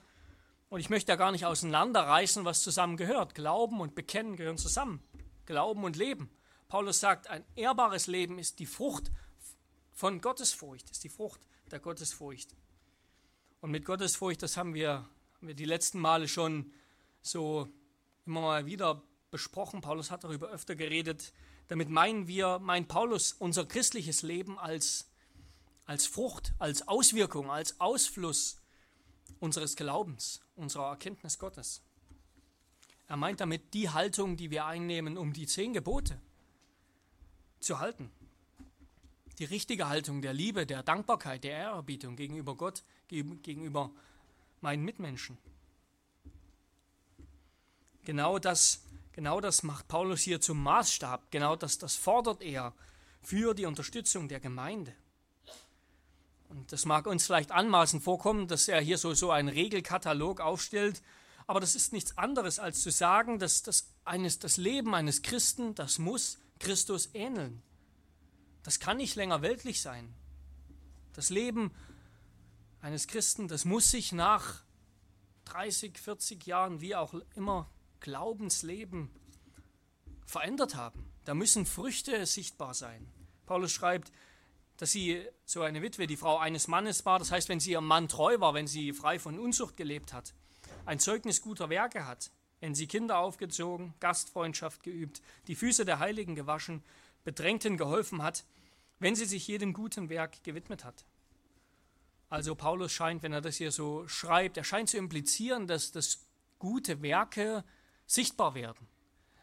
Und 0.70 0.78
ich 0.78 0.88
möchte 0.88 1.08
da 1.08 1.16
gar 1.16 1.32
nicht 1.32 1.44
auseinanderreißen, 1.44 2.44
was 2.44 2.62
zusammen 2.62 2.96
gehört. 2.96 3.34
Glauben 3.34 3.80
und 3.80 3.96
Bekennen 3.96 4.36
gehören 4.36 4.56
zusammen. 4.56 5.02
Glauben 5.44 5.82
und 5.82 5.96
Leben. 5.96 6.30
Paulus 6.68 7.00
sagt, 7.00 7.26
ein 7.26 7.44
ehrbares 7.56 8.06
Leben 8.06 8.38
ist 8.38 8.60
die 8.60 8.66
Frucht 8.66 9.10
von 9.92 10.20
Gottesfurcht, 10.20 10.88
ist 10.88 11.02
die 11.02 11.08
Frucht 11.08 11.40
der 11.72 11.80
Gottesfurcht. 11.80 12.54
Und 13.60 13.72
mit 13.72 13.84
Gottesfurcht, 13.84 14.42
das 14.42 14.56
haben 14.56 14.72
wir, 14.72 14.90
haben 14.90 15.48
wir 15.48 15.54
die 15.54 15.64
letzten 15.64 15.98
Male 15.98 16.28
schon 16.28 16.72
so 17.20 17.68
immer 18.24 18.40
mal 18.40 18.66
wieder 18.66 19.02
besprochen. 19.32 19.80
Paulus 19.80 20.12
hat 20.12 20.22
darüber 20.22 20.50
öfter 20.50 20.76
geredet. 20.76 21.32
Damit 21.66 21.88
meinen 21.88 22.28
wir, 22.28 22.60
meint 22.60 22.86
Paulus, 22.86 23.32
unser 23.32 23.66
christliches 23.66 24.22
Leben 24.22 24.56
als, 24.56 25.10
als 25.84 26.06
Frucht, 26.06 26.54
als 26.58 26.86
Auswirkung, 26.86 27.50
als 27.50 27.80
Ausfluss 27.80 28.60
unseres 29.40 29.76
Glaubens, 29.76 30.40
unserer 30.60 30.90
Erkenntnis 30.90 31.38
Gottes. 31.38 31.82
Er 33.08 33.16
meint 33.16 33.40
damit 33.40 33.74
die 33.74 33.90
Haltung, 33.90 34.36
die 34.36 34.50
wir 34.50 34.66
einnehmen, 34.66 35.18
um 35.18 35.32
die 35.32 35.46
zehn 35.46 35.72
Gebote 35.72 36.20
zu 37.58 37.80
halten. 37.80 38.10
Die 39.38 39.44
richtige 39.44 39.88
Haltung 39.88 40.22
der 40.22 40.32
Liebe, 40.32 40.66
der 40.66 40.82
Dankbarkeit, 40.82 41.42
der 41.44 41.56
Ehrerbietung 41.56 42.14
gegenüber 42.14 42.54
Gott, 42.54 42.84
gegenüber 43.08 43.90
meinen 44.60 44.84
Mitmenschen. 44.84 45.38
Genau 48.04 48.38
das, 48.38 48.82
genau 49.12 49.40
das 49.40 49.62
macht 49.62 49.88
Paulus 49.88 50.20
hier 50.20 50.40
zum 50.40 50.62
Maßstab. 50.62 51.30
Genau 51.30 51.56
das, 51.56 51.78
das 51.78 51.96
fordert 51.96 52.42
er 52.42 52.74
für 53.22 53.54
die 53.54 53.66
Unterstützung 53.66 54.28
der 54.28 54.40
Gemeinde. 54.40 54.94
Und 56.50 56.72
das 56.72 56.84
mag 56.84 57.06
uns 57.06 57.24
vielleicht 57.24 57.52
anmaßend 57.52 58.02
vorkommen, 58.02 58.48
dass 58.48 58.66
er 58.68 58.80
hier 58.80 58.98
so, 58.98 59.14
so 59.14 59.30
einen 59.30 59.48
Regelkatalog 59.48 60.40
aufstellt, 60.40 61.00
aber 61.46 61.60
das 61.60 61.74
ist 61.74 61.92
nichts 61.92 62.16
anderes, 62.18 62.58
als 62.58 62.80
zu 62.80 62.90
sagen, 62.90 63.38
dass 63.38 63.62
das, 63.62 63.88
eines, 64.04 64.38
das 64.38 64.56
Leben 64.56 64.94
eines 64.94 65.22
Christen, 65.22 65.74
das 65.74 65.98
muss 65.98 66.38
Christus 66.58 67.10
ähneln. 67.14 67.62
Das 68.62 68.78
kann 68.78 68.98
nicht 68.98 69.16
länger 69.16 69.42
weltlich 69.42 69.80
sein. 69.80 70.12
Das 71.12 71.30
Leben 71.30 71.72
eines 72.80 73.06
Christen, 73.06 73.48
das 73.48 73.64
muss 73.64 73.90
sich 73.90 74.12
nach 74.12 74.62
30, 75.46 75.98
40 75.98 76.46
Jahren, 76.46 76.80
wie 76.80 76.94
auch 76.94 77.14
immer, 77.34 77.70
Glaubensleben 78.00 79.10
verändert 80.26 80.74
haben. 80.76 81.10
Da 81.24 81.34
müssen 81.34 81.66
Früchte 81.66 82.26
sichtbar 82.26 82.74
sein. 82.74 83.08
Paulus 83.46 83.72
schreibt, 83.72 84.12
dass 84.80 84.92
sie 84.92 85.22
so 85.44 85.60
eine 85.60 85.82
Witwe, 85.82 86.06
die 86.06 86.16
Frau 86.16 86.38
eines 86.38 86.66
Mannes 86.66 87.04
war, 87.04 87.18
das 87.18 87.30
heißt, 87.30 87.50
wenn 87.50 87.60
sie 87.60 87.72
ihrem 87.72 87.84
Mann 87.84 88.08
treu 88.08 88.40
war, 88.40 88.54
wenn 88.54 88.66
sie 88.66 88.94
frei 88.94 89.18
von 89.18 89.38
Unzucht 89.38 89.76
gelebt 89.76 90.14
hat, 90.14 90.32
ein 90.86 90.98
Zeugnis 90.98 91.42
guter 91.42 91.68
Werke 91.68 92.06
hat, 92.06 92.30
wenn 92.60 92.74
sie 92.74 92.86
Kinder 92.86 93.18
aufgezogen, 93.18 93.92
Gastfreundschaft 94.00 94.82
geübt, 94.82 95.20
die 95.48 95.54
Füße 95.54 95.84
der 95.84 95.98
Heiligen 95.98 96.34
gewaschen, 96.34 96.82
Bedrängten 97.24 97.76
geholfen 97.76 98.22
hat, 98.22 98.46
wenn 99.00 99.14
sie 99.14 99.26
sich 99.26 99.46
jedem 99.46 99.74
guten 99.74 100.08
Werk 100.08 100.42
gewidmet 100.44 100.82
hat. 100.82 101.04
Also 102.30 102.54
Paulus 102.54 102.90
scheint, 102.90 103.22
wenn 103.22 103.34
er 103.34 103.42
das 103.42 103.58
hier 103.58 103.72
so 103.72 104.08
schreibt, 104.08 104.56
er 104.56 104.64
scheint 104.64 104.88
zu 104.88 104.96
implizieren, 104.96 105.66
dass 105.66 105.92
das 105.92 106.26
gute 106.58 107.02
Werke 107.02 107.64
sichtbar 108.06 108.54
werden, 108.54 108.88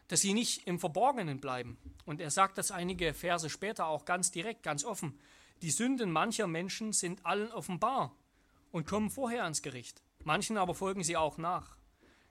dass 0.08 0.20
sie 0.20 0.32
nicht 0.32 0.66
im 0.66 0.78
Verborgenen 0.78 1.40
bleiben. 1.40 1.78
Und 2.04 2.20
er 2.20 2.30
sagt 2.30 2.58
das 2.58 2.70
einige 2.70 3.14
Verse 3.14 3.48
später 3.50 3.86
auch 3.86 4.04
ganz 4.04 4.30
direkt, 4.30 4.62
ganz 4.62 4.84
offen. 4.84 5.18
Die 5.62 5.70
Sünden 5.70 6.10
mancher 6.10 6.46
Menschen 6.46 6.92
sind 6.92 7.24
allen 7.26 7.52
offenbar 7.52 8.14
und 8.72 8.86
kommen 8.86 9.10
vorher 9.10 9.44
ans 9.44 9.62
Gericht. 9.62 10.02
Manchen 10.24 10.56
aber 10.56 10.74
folgen 10.74 11.04
sie 11.04 11.16
auch 11.16 11.38
nach. 11.38 11.76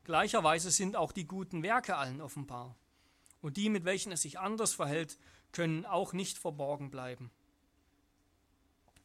Gleicherweise 0.04 0.72
sind 0.72 0.96
auch 0.96 1.12
die 1.12 1.26
guten 1.26 1.64
Werke 1.64 1.98
allen 1.98 2.22
offenbar. 2.22 2.76
Und 3.42 3.58
die, 3.58 3.70
mit 3.70 3.86
welchen 3.86 4.12
es 4.12 4.22
sich 4.22 4.40
anders 4.40 4.74
verhält, 4.74 5.18
können 5.52 5.86
auch 5.86 6.14
nicht 6.14 6.38
verborgen 6.38 6.90
bleiben. 6.90 7.30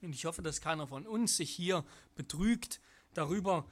Und 0.00 0.14
ich 0.14 0.24
hoffe, 0.24 0.42
dass 0.42 0.60
keiner 0.60 0.86
von 0.86 1.06
uns 1.06 1.36
sich 1.36 1.50
hier 1.50 1.84
betrügt, 2.14 2.80
darüber, 3.14 3.66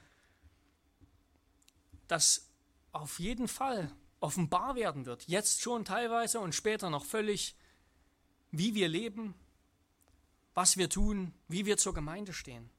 dass 2.07 2.49
auf 2.91 3.19
jeden 3.19 3.47
Fall 3.47 3.91
offenbar 4.21 4.75
werden 4.75 5.05
wird, 5.05 5.27
jetzt 5.27 5.61
schon 5.61 5.83
teilweise 5.83 6.39
und 6.39 6.55
später 6.55 6.89
noch 6.89 7.03
völlig, 7.03 7.55
wie 8.51 8.75
wir 8.75 8.87
leben, 8.87 9.33
was 10.53 10.77
wir 10.77 10.89
tun, 10.89 11.33
wie 11.47 11.65
wir 11.65 11.77
zur 11.77 11.93
Gemeinde 11.93 12.31
stehen. 12.31 12.69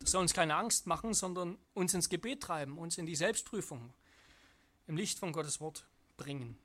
Das 0.00 0.12
soll 0.12 0.22
uns 0.22 0.32
keine 0.32 0.56
Angst 0.56 0.86
machen, 0.86 1.14
sondern 1.14 1.58
uns 1.74 1.94
ins 1.94 2.08
Gebet 2.08 2.42
treiben, 2.42 2.78
uns 2.78 2.98
in 2.98 3.06
die 3.06 3.16
Selbstprüfung 3.16 3.92
im 4.86 4.96
Licht 4.96 5.18
von 5.18 5.32
Gottes 5.32 5.60
Wort 5.60 5.86
bringen. 6.16 6.58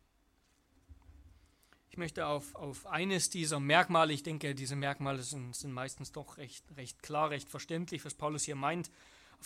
Ich 1.89 1.97
möchte 1.97 2.27
auf, 2.27 2.55
auf 2.55 2.87
eines 2.87 3.29
dieser 3.29 3.59
Merkmale, 3.59 4.11
ich 4.11 4.23
denke, 4.23 4.53
diese 4.53 4.75
Merkmale 4.75 5.21
sind, 5.21 5.55
sind 5.55 5.71
meistens 5.71 6.11
doch 6.11 6.37
recht, 6.37 6.65
recht 6.75 7.01
klar, 7.01 7.29
recht 7.29 7.49
verständlich, 7.49 8.03
was 8.03 8.15
Paulus 8.15 8.43
hier 8.43 8.55
meint, 8.55 8.91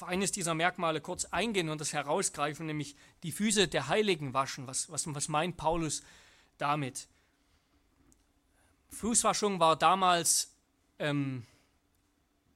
auf 0.01 0.07
eines 0.07 0.31
dieser 0.31 0.55
Merkmale 0.55 1.01
kurz 1.01 1.25
eingehen 1.25 1.69
und 1.69 1.81
das 1.81 1.91
herausgreifen, 1.91 2.65
nämlich 2.65 2.95
die 3.23 3.33
Füße 3.33 3.67
der 3.67 3.89
Heiligen 3.89 4.33
waschen. 4.33 4.65
Was, 4.65 4.89
was, 4.89 5.13
was 5.13 5.27
meint 5.27 5.57
Paulus 5.57 6.01
damit? 6.57 7.09
Fußwaschung 8.91 9.59
war 9.59 9.75
damals 9.75 10.55
ähm, 10.99 11.45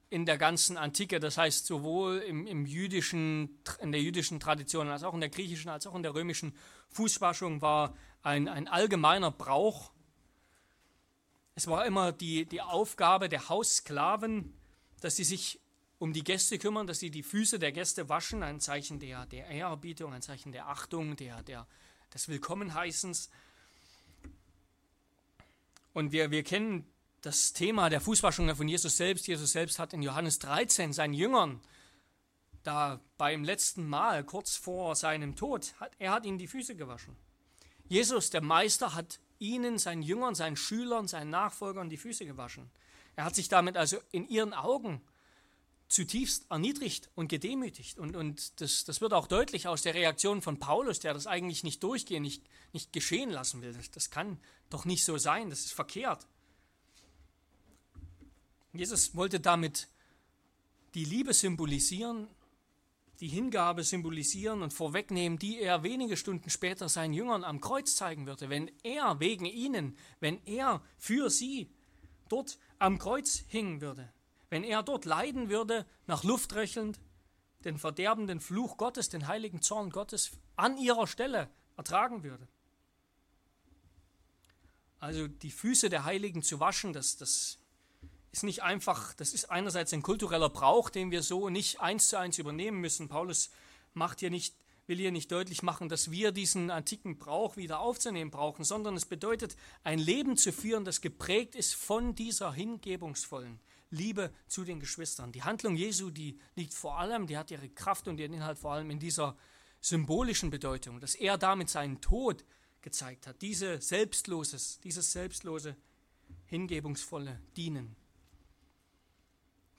in 0.10 0.26
der 0.26 0.38
ganzen 0.38 0.78
Antike, 0.78 1.20
das 1.20 1.38
heißt 1.38 1.66
sowohl 1.66 2.20
im, 2.20 2.48
im, 2.48 2.66
jüdischen, 2.66 3.60
in 3.82 3.92
der 3.92 4.02
jüdischen 4.02 4.40
Tradition 4.40 4.88
als 4.90 5.04
auch 5.04 5.14
in 5.14 5.20
der 5.20 5.30
griechischen 5.30 5.70
als 5.70 5.86
auch 5.86 5.96
in 5.96 6.04
der 6.04 6.16
römischen 6.16 6.56
Fußwaschung 6.92 7.62
war 7.62 7.94
ein, 8.22 8.48
ein 8.48 8.70
allgemeiner 8.70 9.32
Brauch. 9.32 9.92
Es 11.56 11.68
war 11.68 11.86
immer 11.86 12.14
die, 12.14 12.46
die 12.46 12.62
Aufgabe 12.62 13.28
der 13.28 13.50
Haussklaven, 13.50 14.54
dass 15.02 15.18
sie 15.18 15.26
sich 15.26 15.60
um 16.04 16.12
die 16.12 16.26
Gäste 16.26 16.60
kümmern, 16.60 16.86
dass 16.86 17.00
sie 17.00 17.12
die 17.12 17.24
Füße 17.24 17.60
der 17.60 17.72
Gäste 17.72 18.10
waschen, 18.10 18.44
ein 18.44 18.60
Zeichen 18.60 19.00
der, 19.00 19.26
der 19.26 19.48
Ehrerbietung, 19.48 20.12
ein 20.12 20.22
Zeichen 20.22 20.52
der 20.52 20.68
Achtung, 20.68 21.16
der, 21.16 21.42
der, 21.44 21.66
des 22.13 22.28
Willkommenheißens. 22.28 23.30
Und 25.94 26.12
wir, 26.12 26.30
wir 26.30 26.44
kennen 26.44 26.86
das 27.22 27.54
Thema 27.54 27.89
der 27.89 28.02
Fußwaschung 28.02 28.54
von 28.54 28.68
Jesus 28.68 28.98
selbst. 28.98 29.28
Jesus 29.28 29.54
selbst 29.54 29.80
hat 29.80 29.94
in 29.94 30.02
Johannes 30.02 30.39
13 30.39 30.92
seinen 30.92 31.13
Jüngern, 31.13 31.62
da 32.63 33.00
beim 33.18 33.46
letzten 33.46 33.88
Mal, 33.88 34.26
kurz 34.26 34.58
vor 34.58 34.98
seinem 34.98 35.38
Tod, 35.38 35.74
hat, 35.80 35.94
er 36.00 36.12
hat 36.12 36.26
ihnen 36.26 36.38
die 36.38 36.48
Füße 36.48 36.76
gewaschen. 36.76 37.16
Jesus, 37.88 38.30
der 38.30 38.42
Meister, 38.42 38.94
hat 38.94 39.22
ihnen, 39.39 39.78
seinen 39.78 40.02
Jüngern, 40.02 40.36
seinen 40.36 40.58
Schülern, 40.58 41.08
seinen 41.08 41.30
Nachfolgern 41.30 41.89
die 41.89 41.96
Füße 41.96 42.26
gewaschen. 42.26 42.70
Er 43.16 43.24
hat 43.24 43.36
sich 43.36 43.48
damit 43.48 43.78
also 43.78 44.00
in 44.12 44.28
ihren 44.28 44.54
Augen 44.54 45.02
zutiefst 45.88 46.46
erniedrigt 46.50 47.10
und 47.15 47.28
gedemütigt. 47.28 48.00
Und, 48.00 48.15
und 48.15 48.60
das, 48.62 48.84
das 48.84 49.02
wird 49.02 49.13
auch 49.13 49.28
deutlich 49.28 49.67
aus 49.67 49.84
der 49.84 49.93
Reaktion 49.93 50.41
von 50.41 50.60
Paulus, 50.60 51.00
der 51.00 51.13
das 51.13 51.28
eigentlich 51.28 51.63
nicht 51.63 51.84
durchgehen, 51.84 52.24
nicht, 52.24 52.43
nicht 52.72 52.93
geschehen 52.93 53.30
lassen 53.30 53.62
will. 53.62 53.74
Das, 53.74 53.91
das 53.91 54.10
kann 54.10 54.39
doch 54.69 54.86
nicht 54.86 55.06
so 55.06 55.17
sein, 55.17 55.50
das 55.50 55.62
ist 55.62 55.74
verkehrt. 55.74 56.28
Jesus 58.74 59.15
wollte 59.15 59.39
damit 59.39 59.88
die 60.96 61.06
Liebe 61.06 61.34
symbolisieren, 61.34 62.28
die 63.19 63.28
Hingabe 63.28 63.84
symbolisieren 63.84 64.63
und 64.63 64.74
vorwegnehmen, 64.74 65.38
die 65.38 65.60
er 65.60 65.84
wenige 65.84 66.17
Stunden 66.17 66.50
später 66.50 66.89
seinen 66.89 67.13
Jüngern 67.13 67.43
am 67.43 67.62
Kreuz 67.62 67.96
zeigen 67.96 68.26
würde. 68.26 68.50
Wenn 68.50 68.72
er 68.84 69.19
wegen 69.19 69.46
ihnen, 69.46 69.96
wenn 70.19 70.43
er 70.46 70.82
für 70.98 71.30
sie 71.30 71.69
dort 72.30 72.58
am 72.80 72.98
Kreuz 72.98 73.43
hingen 73.48 73.80
würde, 73.80 74.12
wenn 74.54 74.63
er 74.63 74.84
dort 74.84 75.06
leiden 75.06 75.50
würde, 75.50 75.84
nach 76.06 76.24
Luft 76.24 76.54
röchelnd, 76.54 77.00
den 77.66 77.80
verderbenden 77.80 78.39
Fluch 78.39 78.78
Gottes, 78.78 79.10
den 79.10 79.28
heiligen 79.28 79.63
Zorn 79.63 79.89
Gottes 79.89 80.30
an 80.56 80.78
ihrer 80.78 81.08
Stelle 81.08 81.50
ertragen 81.76 82.22
würde. 82.22 82.48
Also 85.00 85.28
die 85.28 85.50
Füße 85.50 85.89
der 85.89 86.06
Heiligen 86.06 86.44
zu 86.44 86.60
waschen, 86.60 86.94
das, 86.94 87.18
das 87.18 87.58
ist 88.32 88.44
nicht 88.44 88.62
einfach, 88.62 89.16
das 89.16 89.34
ist 89.34 89.50
einerseits 89.50 89.92
ein 89.92 90.04
kultureller 90.04 90.50
Brauch, 90.50 90.92
den 90.92 91.10
wir 91.10 91.24
so 91.24 91.50
nicht 91.50 91.82
eins 91.82 92.10
zu 92.10 92.20
eins 92.20 92.38
übernehmen 92.38 92.80
müssen. 92.80 93.10
Paulus 93.10 93.50
macht 93.96 94.20
hier 94.20 94.30
nicht, 94.30 94.56
will 94.86 94.98
hier 94.98 95.12
nicht 95.12 95.32
deutlich 95.32 95.63
machen, 95.63 95.89
dass 95.89 96.12
wir 96.12 96.32
diesen 96.32 96.70
antiken 96.70 97.18
Brauch 97.18 97.58
wieder 97.58 97.80
aufzunehmen 97.80 98.30
brauchen, 98.30 98.63
sondern 98.63 98.96
es 98.96 99.08
bedeutet, 99.08 99.56
ein 99.84 99.98
Leben 99.98 100.38
zu 100.38 100.54
führen, 100.54 100.86
das 100.86 101.02
geprägt 101.02 101.56
ist 101.56 101.74
von 101.74 102.13
dieser 102.13 102.54
hingebungsvollen 102.54 103.60
Liebe 103.94 104.34
zu 104.48 104.64
den 104.64 104.80
Geschwistern. 104.80 105.32
Die 105.32 105.44
Handlung 105.44 105.76
Jesu, 105.76 106.10
die 106.10 106.40
liegt 106.56 106.74
vor 106.74 106.98
allem, 106.98 107.28
die 107.28 107.38
hat 107.38 107.52
ihre 107.52 107.70
Kraft 107.70 108.08
und 108.08 108.20
ihren 108.20 108.34
Inhalt 108.34 108.60
vor 108.60 108.74
allem 108.74 108.90
in 108.90 109.00
dieser 109.00 109.38
symbolischen 109.80 110.50
Bedeutung, 110.50 111.00
dass 111.00 111.16
er 111.16 111.38
damit 111.38 111.70
seinen 111.70 112.02
Tod 112.02 112.44
gezeigt 112.82 113.28
hat. 113.28 113.42
Diese 113.42 113.82
selbstloses, 113.82 114.80
dieses 114.82 115.12
selbstlose, 115.12 115.76
hingebungsvolle 116.46 117.40
Dienen. 117.56 117.96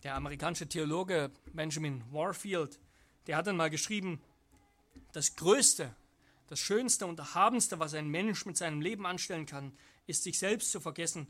Der 0.03 0.15
amerikanische 0.15 0.69
Theologe 0.69 1.31
Benjamin 1.53 2.05
Warfield, 2.13 2.79
der 3.27 3.37
hat 3.37 3.47
dann 3.47 3.57
mal 3.57 3.71
geschrieben, 3.71 4.21
das 5.13 5.35
Größte, 5.37 5.95
das 6.49 6.61
Schönste 6.61 7.07
und 7.07 7.19
Erhabenste, 7.19 7.79
was 7.79 7.95
ein 7.95 8.09
Mensch 8.09 8.45
mit 8.45 8.57
seinem 8.57 8.81
Leben 8.81 9.07
anstellen 9.07 9.47
kann, 9.47 9.73
ist 10.07 10.23
sich 10.23 10.39
selbst 10.39 10.71
zu 10.71 10.81
vergessen, 10.81 11.27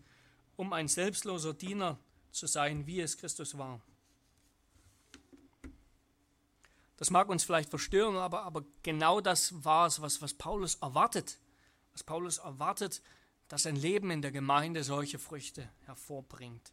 um 0.57 0.73
ein 0.73 0.89
selbstloser 0.89 1.55
Diener 1.55 1.99
zu 2.35 2.47
sein, 2.47 2.87
wie 2.87 3.01
es 3.01 3.17
Christus 3.17 3.57
war. 3.57 3.81
Das 6.97 7.11
mag 7.11 7.29
uns 7.29 7.45
vielleicht 7.45 7.71
verstören, 7.71 8.17
aber, 8.17 8.43
aber 8.43 8.65
genau 8.83 9.21
das 9.21 9.65
war 9.65 9.87
es, 9.87 10.01
was, 10.01 10.23
was 10.23 10.35
Paulus 10.35 10.77
erwartet. 10.77 11.39
Was 11.93 12.05
Paulus 12.05 12.39
erwartet, 12.39 13.03
dass 13.49 13.67
ein 13.67 13.77
Leben 13.77 14.11
in 14.11 14.23
der 14.23 14.33
Gemeinde 14.33 14.85
solche 14.85 15.19
Früchte 15.19 15.69
hervorbringt. 15.87 16.73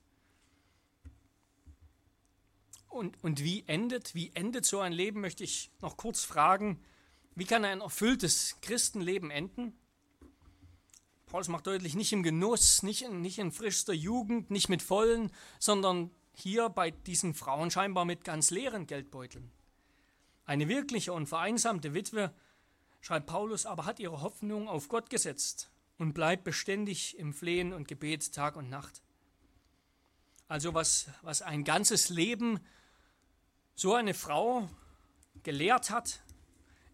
Und, 2.88 3.24
und 3.24 3.44
wie 3.44 3.64
endet, 3.68 4.14
wie 4.16 4.32
endet 4.34 4.66
so 4.66 4.80
ein 4.80 4.94
Leben, 4.94 5.22
möchte 5.22 5.44
ich 5.44 5.72
noch 5.82 5.98
kurz 5.98 6.24
fragen. 6.24 6.84
Wie 7.36 7.46
kann 7.46 7.64
ein 7.66 7.82
erfülltes 7.82 8.58
Christenleben 8.62 9.32
enden? 9.32 9.74
Paulus 11.32 11.48
macht 11.48 11.66
deutlich, 11.66 11.96
nicht 11.96 12.12
im 12.12 12.24
Genuss, 12.24 12.84
nicht 12.84 13.04
in, 13.04 13.22
nicht 13.22 13.40
in 13.40 13.54
frischster 13.54 13.94
Jugend, 13.94 14.52
nicht 14.52 14.68
mit 14.68 14.82
vollen, 14.82 15.32
sondern 15.60 16.12
hier 16.34 16.68
bei 16.68 16.92
diesen 16.92 17.34
Frauen 17.34 17.72
scheinbar 17.72 18.04
mit 18.04 18.26
ganz 18.26 18.52
leeren 18.52 18.86
Geldbeuteln. 18.86 19.50
Eine 20.44 20.68
wirkliche 20.68 21.14
und 21.14 21.28
vereinsamte 21.28 21.94
Witwe, 21.94 22.34
schreibt 23.00 23.28
Paulus, 23.28 23.66
aber 23.66 23.86
hat 23.86 24.02
ihre 24.02 24.22
Hoffnung 24.22 24.68
auf 24.68 24.90
Gott 24.90 25.10
gesetzt 25.10 25.72
und 25.98 26.12
bleibt 26.12 26.44
beständig 26.44 27.18
im 27.18 27.34
Flehen 27.34 27.72
und 27.72 27.88
Gebet 27.88 28.34
Tag 28.34 28.58
und 28.58 28.70
Nacht. 28.70 29.02
Also 30.50 30.74
was, 30.74 31.08
was 31.22 31.42
ein 31.42 31.64
ganzes 31.64 32.10
Leben 32.10 32.60
so 33.74 33.94
eine 33.94 34.14
Frau 34.14 34.70
gelehrt 35.44 35.92
hat, 35.92 36.22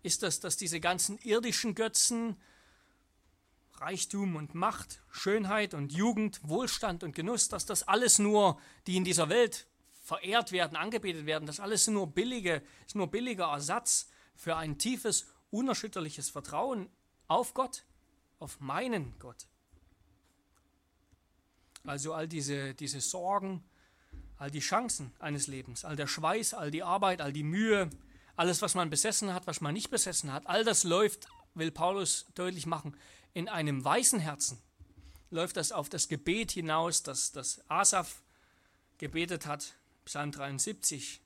ist 0.04 0.22
das, 0.22 0.40
dass 0.40 0.58
diese 0.58 0.80
ganzen 0.80 1.18
irdischen 1.18 1.74
Götzen, 1.74 2.38
Reichtum 3.80 4.36
und 4.36 4.56
Macht, 4.56 5.02
Schönheit 5.12 5.74
und 5.74 5.94
Jugend, 5.94 6.40
Wohlstand 6.44 7.04
und 7.04 7.16
Genuss, 7.16 7.50
dass 7.50 7.66
das 7.66 7.88
alles 7.88 8.20
nur, 8.20 8.60
die 8.88 8.98
in 8.98 9.04
dieser 9.04 9.30
Welt 9.30 9.68
verehrt 10.04 10.52
werden, 10.52 10.78
angebetet 10.78 11.26
werden, 11.26 11.46
das 11.46 11.60
alles 11.60 11.88
nur 11.88 12.08
billige, 12.08 12.64
ist 12.86 12.96
nur 12.96 13.08
billiger 13.08 13.46
Ersatz 13.46 14.10
für 14.36 14.56
ein 14.56 14.78
tiefes, 14.78 15.28
unerschütterliches 15.52 16.30
Vertrauen 16.30 16.90
auf 17.28 17.54
Gott, 17.54 17.84
auf 18.40 18.60
meinen 18.60 19.18
Gott. 19.20 19.48
Also 21.84 22.14
all 22.14 22.28
diese, 22.28 22.74
diese 22.74 23.02
Sorgen, 23.02 23.64
all 24.38 24.52
die 24.52 24.60
Chancen 24.60 25.14
eines 25.20 25.48
Lebens, 25.48 25.86
all 25.86 25.96
der 25.96 26.08
Schweiß, 26.08 26.54
all 26.54 26.72
die 26.72 26.84
Arbeit, 26.84 27.22
all 27.22 27.34
die 27.34 27.44
Mühe, 27.44 27.90
alles, 28.36 28.62
was 28.62 28.76
man 28.76 28.90
besessen 28.90 29.34
hat, 29.34 29.48
was 29.48 29.62
man 29.62 29.74
nicht 29.74 29.90
besessen 29.90 30.32
hat, 30.32 30.48
all 30.48 30.64
das 30.64 30.84
läuft, 30.84 31.28
will 31.54 31.72
Paulus 31.72 32.28
deutlich 32.36 32.66
machen, 32.66 32.96
in 33.38 33.48
einem 33.48 33.86
weißen 33.86 34.20
Herzen. 34.20 34.58
Läuft 35.30 35.58
das 35.58 35.72
auf 35.72 35.90
das 35.90 36.08
Gebet 36.08 36.52
hinaus, 36.52 37.04
das, 37.04 37.32
das 37.32 37.62
Asaf 37.70 38.24
gebetet 38.98 39.46
hat, 39.46 39.76
Psalm 40.06 40.32
73, 40.32 41.22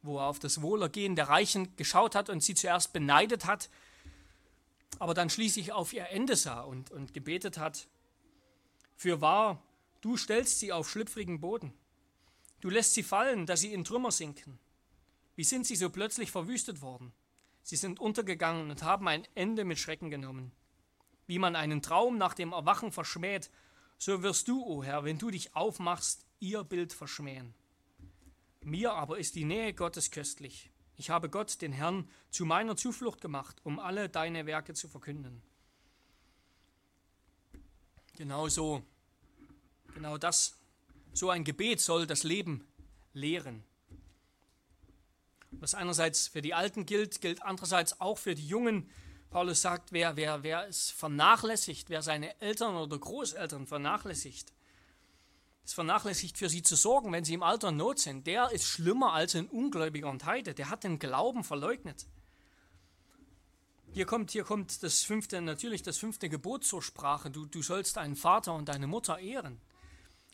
wo 0.00 0.18
er 0.18 0.26
auf 0.26 0.38
das 0.38 0.62
Wohlergehen 0.62 1.16
der 1.16 1.28
Reichen 1.28 1.76
geschaut 1.76 2.14
hat 2.14 2.30
und 2.30 2.42
sie 2.42 2.54
zuerst 2.54 2.94
beneidet 2.94 3.44
hat, 3.44 3.68
aber 4.98 5.12
dann 5.12 5.28
schließlich 5.28 5.72
auf 5.72 5.92
ihr 5.92 6.08
Ende 6.08 6.34
sah 6.34 6.62
und, 6.62 6.90
und 6.90 7.12
gebetet 7.12 7.58
hat, 7.58 7.88
für 8.96 9.20
wahr, 9.20 9.62
du 10.00 10.16
stellst 10.16 10.60
sie 10.60 10.72
auf 10.72 10.88
schlüpfrigen 10.88 11.40
Boden 11.40 11.74
Du 12.60 12.68
lässt 12.68 12.94
sie 12.94 13.02
fallen, 13.02 13.46
dass 13.46 13.60
sie 13.60 13.72
in 13.72 13.84
Trümmer 13.84 14.12
sinken. 14.12 14.58
Wie 15.34 15.44
sind 15.44 15.66
sie 15.66 15.76
so 15.76 15.88
plötzlich 15.88 16.30
verwüstet 16.30 16.82
worden? 16.82 17.12
Sie 17.62 17.76
sind 17.76 18.00
untergegangen 18.00 18.70
und 18.70 18.82
haben 18.82 19.08
ein 19.08 19.26
Ende 19.34 19.64
mit 19.64 19.78
Schrecken 19.78 20.10
genommen. 20.10 20.52
Wie 21.30 21.38
man 21.38 21.54
einen 21.54 21.80
Traum 21.80 22.18
nach 22.18 22.34
dem 22.34 22.50
Erwachen 22.50 22.90
verschmäht, 22.90 23.52
so 23.98 24.24
wirst 24.24 24.48
du, 24.48 24.64
o 24.64 24.78
oh 24.78 24.82
Herr, 24.82 25.04
wenn 25.04 25.16
du 25.16 25.30
dich 25.30 25.54
aufmachst, 25.54 26.26
ihr 26.40 26.64
Bild 26.64 26.92
verschmähen. 26.92 27.54
Mir 28.62 28.94
aber 28.94 29.16
ist 29.16 29.36
die 29.36 29.44
Nähe 29.44 29.72
Gottes 29.72 30.10
köstlich. 30.10 30.72
Ich 30.96 31.08
habe 31.08 31.30
Gott, 31.30 31.62
den 31.62 31.70
Herrn, 31.70 32.10
zu 32.30 32.44
meiner 32.44 32.74
Zuflucht 32.74 33.20
gemacht, 33.20 33.60
um 33.62 33.78
alle 33.78 34.08
deine 34.08 34.44
Werke 34.44 34.74
zu 34.74 34.88
verkünden. 34.88 35.40
Genau 38.16 38.48
so, 38.48 38.82
genau 39.94 40.18
das, 40.18 40.58
so 41.12 41.30
ein 41.30 41.44
Gebet 41.44 41.80
soll 41.80 42.08
das 42.08 42.24
Leben 42.24 42.66
lehren. 43.12 43.62
Was 45.52 45.76
einerseits 45.76 46.26
für 46.26 46.42
die 46.42 46.54
Alten 46.54 46.86
gilt, 46.86 47.20
gilt 47.20 47.40
andererseits 47.42 48.00
auch 48.00 48.18
für 48.18 48.34
die 48.34 48.48
Jungen. 48.48 48.90
Paulus 49.30 49.62
sagt, 49.62 49.92
wer, 49.92 50.16
wer, 50.16 50.42
wer 50.42 50.66
es 50.66 50.90
vernachlässigt, 50.90 51.88
wer 51.88 52.02
seine 52.02 52.40
Eltern 52.40 52.74
oder 52.74 52.98
Großeltern 52.98 53.66
vernachlässigt, 53.66 54.52
es 55.64 55.74
vernachlässigt, 55.74 56.36
für 56.36 56.48
sie 56.48 56.62
zu 56.62 56.74
sorgen, 56.74 57.12
wenn 57.12 57.24
sie 57.24 57.34
im 57.34 57.44
Alter 57.44 57.68
in 57.68 57.76
Not 57.76 58.00
sind, 58.00 58.26
der 58.26 58.50
ist 58.50 58.64
schlimmer 58.64 59.12
als 59.12 59.36
ein 59.36 59.46
Ungläubiger 59.46 60.10
und 60.10 60.24
Heide. 60.24 60.52
Der 60.52 60.68
hat 60.68 60.82
den 60.82 60.98
Glauben 60.98 61.44
verleugnet. 61.44 62.06
Hier 63.92 64.04
kommt, 64.04 64.32
hier 64.32 64.42
kommt 64.42 64.82
das 64.82 65.02
fünfte, 65.02 65.40
natürlich 65.40 65.82
das 65.82 65.98
fünfte 65.98 66.28
Gebot 66.28 66.64
zur 66.64 66.82
Sprache. 66.82 67.30
Du, 67.30 67.46
du 67.46 67.62
sollst 67.62 67.96
deinen 67.96 68.16
Vater 68.16 68.54
und 68.54 68.68
deine 68.68 68.86
Mutter 68.86 69.18
ehren. 69.18 69.60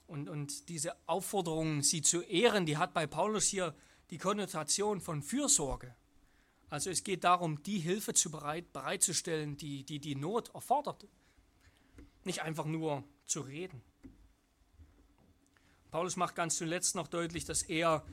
Und, 0.07 0.29
und 0.29 0.69
diese 0.69 0.95
Aufforderung, 1.07 1.83
sie 1.83 2.01
zu 2.01 2.23
ehren, 2.23 2.65
die 2.65 2.77
hat 2.79 2.95
bei 2.95 3.07
Paulus 3.07 3.45
hier 3.45 3.75
die 4.11 4.19
Konnotation 4.19 5.01
von 5.01 5.23
Fürsorge. 5.23 5.95
Also 6.69 6.91
es 6.91 7.05
geht 7.05 7.25
darum, 7.25 7.63
die 7.63 7.79
Hilfe 7.79 8.13
zu 8.13 8.31
bereit, 8.31 8.73
bereitzustellen, 8.73 9.57
die, 9.57 9.85
die 9.85 10.01
die 10.01 10.17
Not 10.17 10.53
erfordert. 10.55 11.07
Nicht 12.25 12.43
einfach 12.43 12.65
nur 12.65 13.05
zu 13.27 13.41
reden. 13.41 13.83
Paulus 15.91 16.17
macht 16.17 16.35
ganz 16.35 16.57
zuletzt 16.57 16.97
noch 16.97 17.07
deutlich, 17.07 17.45
dass 17.45 17.63
er, 17.63 18.05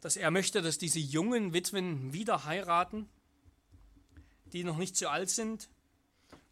dass 0.00 0.16
er 0.16 0.30
möchte, 0.30 0.60
dass 0.60 0.78
diese 0.78 0.98
jungen 0.98 1.52
Witwen 1.52 2.12
wieder 2.12 2.44
heiraten, 2.44 3.08
die 4.52 4.64
noch 4.64 4.76
nicht 4.76 4.96
zu 4.96 5.08
alt 5.08 5.30
sind. 5.30 5.68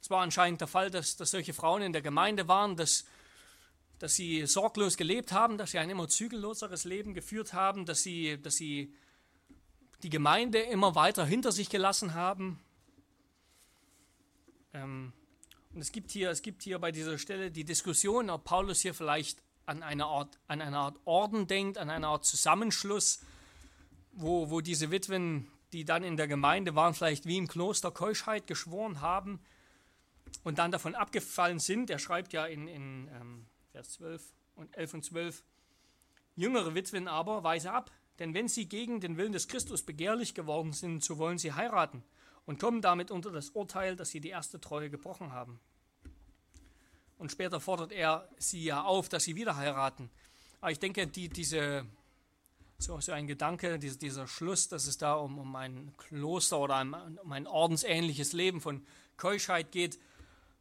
Es 0.00 0.10
war 0.10 0.22
anscheinend 0.22 0.60
der 0.60 0.68
Fall, 0.68 0.90
dass, 0.90 1.16
dass 1.16 1.32
solche 1.32 1.52
Frauen 1.52 1.82
in 1.82 1.92
der 1.92 2.02
Gemeinde 2.02 2.46
waren, 2.46 2.76
dass, 2.76 3.04
dass 3.98 4.14
sie 4.14 4.46
sorglos 4.46 4.96
gelebt 4.96 5.32
haben, 5.32 5.58
dass 5.58 5.72
sie 5.72 5.78
ein 5.78 5.90
immer 5.90 6.08
zügelloseres 6.08 6.84
Leben 6.84 7.12
geführt 7.12 7.52
haben, 7.52 7.84
dass 7.84 8.02
sie, 8.02 8.40
dass 8.40 8.54
sie 8.54 8.94
die 10.02 10.10
Gemeinde 10.10 10.58
immer 10.60 10.94
weiter 10.94 11.24
hinter 11.24 11.52
sich 11.52 11.70
gelassen 11.70 12.14
haben. 12.14 12.58
Ähm, 14.72 15.12
und 15.72 15.80
es 15.80 15.92
gibt 15.92 16.10
hier, 16.10 16.30
es 16.30 16.42
gibt 16.42 16.62
hier 16.62 16.78
bei 16.78 16.90
dieser 16.90 17.18
Stelle 17.18 17.50
die 17.50 17.64
Diskussion, 17.64 18.30
ob 18.30 18.44
Paulus 18.44 18.80
hier 18.80 18.94
vielleicht 18.94 19.42
an 19.66 19.82
eine 19.82 20.06
Art, 20.06 20.38
an 20.48 20.60
eine 20.60 20.78
Art 20.78 20.98
Orden 21.04 21.46
denkt, 21.46 21.78
an 21.78 21.90
eine 21.90 22.08
Art 22.08 22.24
Zusammenschluss, 22.24 23.20
wo, 24.12 24.50
wo 24.50 24.60
diese 24.60 24.90
Witwen, 24.90 25.46
die 25.72 25.84
dann 25.84 26.02
in 26.02 26.16
der 26.16 26.26
Gemeinde 26.26 26.74
waren, 26.74 26.94
vielleicht 26.94 27.26
wie 27.26 27.36
im 27.36 27.46
Kloster 27.46 27.92
Keuschheit 27.92 28.48
geschworen 28.48 29.00
haben 29.00 29.40
und 30.42 30.58
dann 30.58 30.72
davon 30.72 30.96
abgefallen 30.96 31.60
sind. 31.60 31.90
Er 31.90 32.00
schreibt 32.00 32.32
ja 32.32 32.46
in, 32.46 32.66
in 32.66 33.08
ähm, 33.08 33.46
Vers 33.70 33.92
12 33.92 34.22
und 34.56 34.76
11 34.76 34.94
und 34.94 35.04
12, 35.04 35.44
Jüngere 36.36 36.74
Witwen 36.74 37.06
aber 37.06 37.42
weise 37.44 37.72
ab, 37.72 37.90
denn 38.20 38.35
wenn 38.35 38.48
sie 38.48 38.68
gegen 38.68 39.00
den 39.00 39.16
Willen 39.16 39.33
des 39.33 39.48
Christus 39.48 39.83
begehrlich 39.83 40.35
geworden 40.35 40.72
sind, 40.72 41.02
so 41.02 41.18
wollen 41.18 41.38
sie 41.38 41.54
heiraten 41.54 42.04
und 42.44 42.61
kommen 42.61 42.83
damit 42.83 43.11
unter 43.11 43.33
das 43.33 43.50
Urteil, 43.50 43.96
dass 43.96 44.11
sie 44.11 44.20
die 44.20 44.28
erste 44.28 44.61
Treue 44.61 44.90
gebrochen 44.90 45.33
haben. 45.33 45.59
Und 47.18 47.33
später 47.33 47.61
fordert 47.61 47.92
er 47.92 48.28
sie 48.38 48.62
ja 48.62 48.83
auf, 48.85 49.09
dass 49.09 49.24
sie 49.24 49.37
wieder 49.37 49.56
heiraten. 49.56 50.11
Aber 50.61 50.70
ich 50.70 50.78
denke, 50.78 51.06
die, 51.06 51.28
diese, 51.28 51.87
so, 52.78 53.00
so 53.00 53.12
ein 53.12 53.26
Gedanke, 53.26 53.78
dieser, 53.78 53.98
dieser 53.98 54.26
Schluss, 54.26 54.68
dass 54.68 54.87
es 54.87 54.98
da 54.98 55.14
um, 55.14 55.38
um 55.38 55.56
ein 55.56 55.92
Kloster 55.96 56.59
oder 56.59 56.80
um, 56.80 56.94
um 57.22 57.33
ein 57.33 57.46
ordensähnliches 57.46 58.33
Leben 58.35 58.61
von 58.61 58.85
Keuschheit 59.16 59.72
geht, 59.72 59.98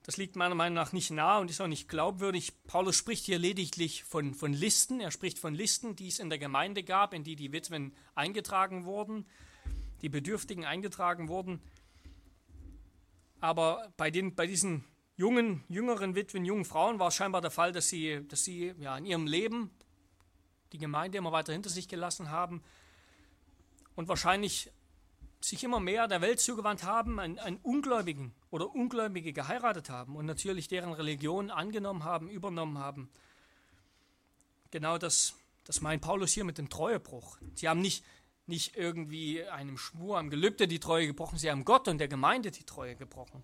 das 0.10 0.17
liegt 0.17 0.36
meiner 0.36 0.56
Meinung 0.56 0.76
nach 0.76 0.91
nicht 0.91 1.12
nahe 1.12 1.39
und 1.39 1.50
ist 1.50 1.62
auch 1.62 1.67
nicht 1.67 1.88
glaubwürdig. 1.88 2.63
Paulus 2.65 2.95
spricht 2.95 3.26
hier 3.26 3.38
lediglich 3.38 4.04
von, 4.04 4.34
von 4.34 4.54
Listen. 4.54 5.00
Er 5.00 5.12
spricht 5.12 5.38
von 5.38 5.54
Listen, 5.54 5.95
die 5.95 6.08
es 6.08 6.19
in 6.19 6.30
der 6.30 6.39
Gemeinde 6.39 6.84
gab, 6.84 7.13
in 7.13 7.24
die 7.24 7.36
die 7.36 7.52
Witwen 7.52 7.93
eingetragen 8.15 8.86
wurden 8.86 9.26
die 10.02 10.10
Bedürftigen 10.10 10.65
eingetragen 10.65 11.28
wurden. 11.28 11.62
Aber 13.39 13.91
bei, 13.98 14.12
den, 14.12 14.36
bei 14.36 14.48
diesen 14.48 14.84
jungen, 15.15 15.63
jüngeren 15.67 16.15
Witwen, 16.15 16.45
jungen 16.45 16.65
Frauen 16.65 17.00
war 17.00 17.10
es 17.10 17.15
scheinbar 17.15 17.41
der 17.41 17.52
Fall, 17.52 17.72
dass 17.72 17.89
sie, 17.89 18.26
dass 18.28 18.43
sie 18.43 18.74
ja, 18.80 18.98
in 18.98 19.06
ihrem 19.06 19.28
Leben 19.28 19.72
die 20.72 20.78
Gemeinde 20.78 21.17
immer 21.17 21.32
weiter 21.32 21.54
hinter 21.54 21.69
sich 21.69 21.88
gelassen 21.88 22.30
haben 22.30 22.62
und 23.95 24.08
wahrscheinlich 24.08 24.72
sich 25.41 25.63
immer 25.63 25.80
mehr 25.80 26.08
der 26.08 26.21
Welt 26.21 26.39
zugewandt 26.39 26.84
haben, 26.84 27.19
einen, 27.19 27.39
einen 27.39 27.58
Ungläubigen 27.58 28.34
oder 28.52 28.73
Ungläubige 28.73 29.32
geheiratet 29.32 29.89
haben 29.89 30.15
und 30.15 30.25
natürlich 30.25 30.67
deren 30.67 30.91
Religion 30.91 31.49
angenommen 31.49 32.04
haben, 32.04 32.30
übernommen 32.30 32.78
haben. 32.78 33.10
Genau 34.71 34.97
das, 34.97 35.36
das 35.63 35.82
meint 35.82 36.02
Paulus 36.02 36.34
hier 36.34 36.43
mit 36.43 36.58
dem 36.58 36.69
Treuebruch. 36.69 37.38
Sie 37.56 37.69
haben 37.69 37.80
nicht, 37.80 38.04
nicht 38.47 38.75
irgendwie 38.75 39.43
einem 39.45 39.78
Schwur, 39.78 40.19
einem 40.19 40.30
Gelübde 40.30 40.67
die 40.67 40.80
Treue 40.80 41.08
gebrochen, 41.08 41.39
sie 41.39 41.49
haben 41.49 41.65
Gott 41.65 41.88
und 41.88 41.99
der 41.99 42.10
Gemeinde 42.10 42.52
die 42.52 42.65
Treue 42.65 42.95
gebrochen. 42.95 43.43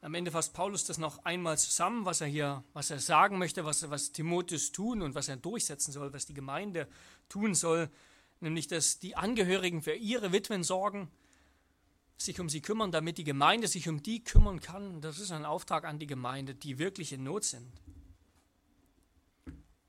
Am 0.00 0.14
Ende 0.14 0.32
fasst 0.32 0.52
Paulus 0.52 0.84
das 0.84 0.98
noch 0.98 1.24
einmal 1.24 1.56
zusammen, 1.58 2.04
was 2.04 2.20
er 2.20 2.26
hier, 2.26 2.64
was 2.72 2.90
er 2.90 2.98
sagen 2.98 3.38
möchte, 3.38 3.64
was, 3.64 3.88
was 3.88 4.10
Timotheus 4.10 4.72
tun 4.72 5.00
und 5.00 5.14
was 5.14 5.28
er 5.28 5.36
durchsetzen 5.36 5.92
soll, 5.92 6.12
was 6.12 6.26
die 6.26 6.34
Gemeinde 6.34 6.88
tun 7.28 7.54
soll, 7.54 7.88
nämlich 8.42 8.68
dass 8.68 8.98
die 8.98 9.16
Angehörigen 9.16 9.82
für 9.82 9.94
ihre 9.94 10.32
Witwen 10.32 10.64
sorgen, 10.64 11.10
sich 12.18 12.38
um 12.40 12.48
sie 12.48 12.60
kümmern, 12.60 12.92
damit 12.92 13.18
die 13.18 13.24
Gemeinde 13.24 13.66
sich 13.66 13.88
um 13.88 14.02
die 14.02 14.22
kümmern 14.22 14.60
kann. 14.60 15.00
Das 15.00 15.18
ist 15.18 15.32
ein 15.32 15.44
Auftrag 15.44 15.84
an 15.84 15.98
die 15.98 16.06
Gemeinde, 16.06 16.54
die 16.54 16.78
wirklich 16.78 17.12
in 17.12 17.24
Not 17.24 17.44
sind 17.44 17.72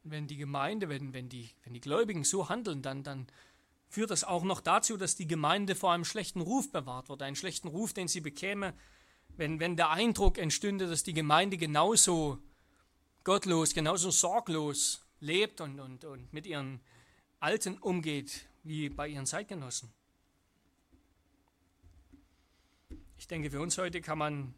wenn 0.04 0.28
die 0.28 0.38
Gemeinde, 0.38 0.89
wenn, 0.89 1.13
wenn, 1.13 1.30
die, 1.30 1.50
wenn 1.63 1.74
die 1.74 1.82
Gläubigen 1.82 2.24
so 2.24 2.50
handeln, 2.50 2.82
dann, 2.82 3.04
dann 3.04 3.28
führt 3.89 4.12
das 4.12 4.24
auch 4.24 4.44
noch 4.44 4.62
dazu, 4.62 4.98
dass 4.98 5.16
die 5.16 5.28
Gemeinde 5.28 5.76
vor 5.76 5.94
einem 5.94 6.06
schlechten 6.06 6.42
Ruf 6.42 6.72
bewahrt 6.72 7.10
wird, 7.10 7.22
einen 7.22 7.36
schlechten 7.36 7.70
Ruf, 7.70 7.94
den 7.94 8.08
sie 8.08 8.22
bekäme, 8.22 8.74
wenn, 9.36 9.60
wenn 9.60 9.78
der 9.78 9.89
Eindruck 9.89 10.38
entstünde, 10.38 10.88
dass 10.88 11.04
die 11.04 11.13
Gemeinde 11.13 11.58
genauso 11.58 12.38
gottlos, 13.24 13.74
genauso 13.74 14.12
sorglos 14.12 15.02
lebt 15.20 15.62
und, 15.62 15.80
und, 15.80 16.04
und 16.06 16.32
mit 16.34 16.46
ihren 16.46 16.82
Alten 17.43 17.77
umgeht 17.77 18.45
wie 18.63 18.88
bei 18.88 19.10
ihren 19.10 19.25
Zeitgenossen. 19.25 19.91
Ich 23.17 23.27
denke, 23.27 23.51
für 23.51 23.60
uns 23.60 23.77
heute 23.77 23.99
kann 23.99 24.17
man 24.17 24.53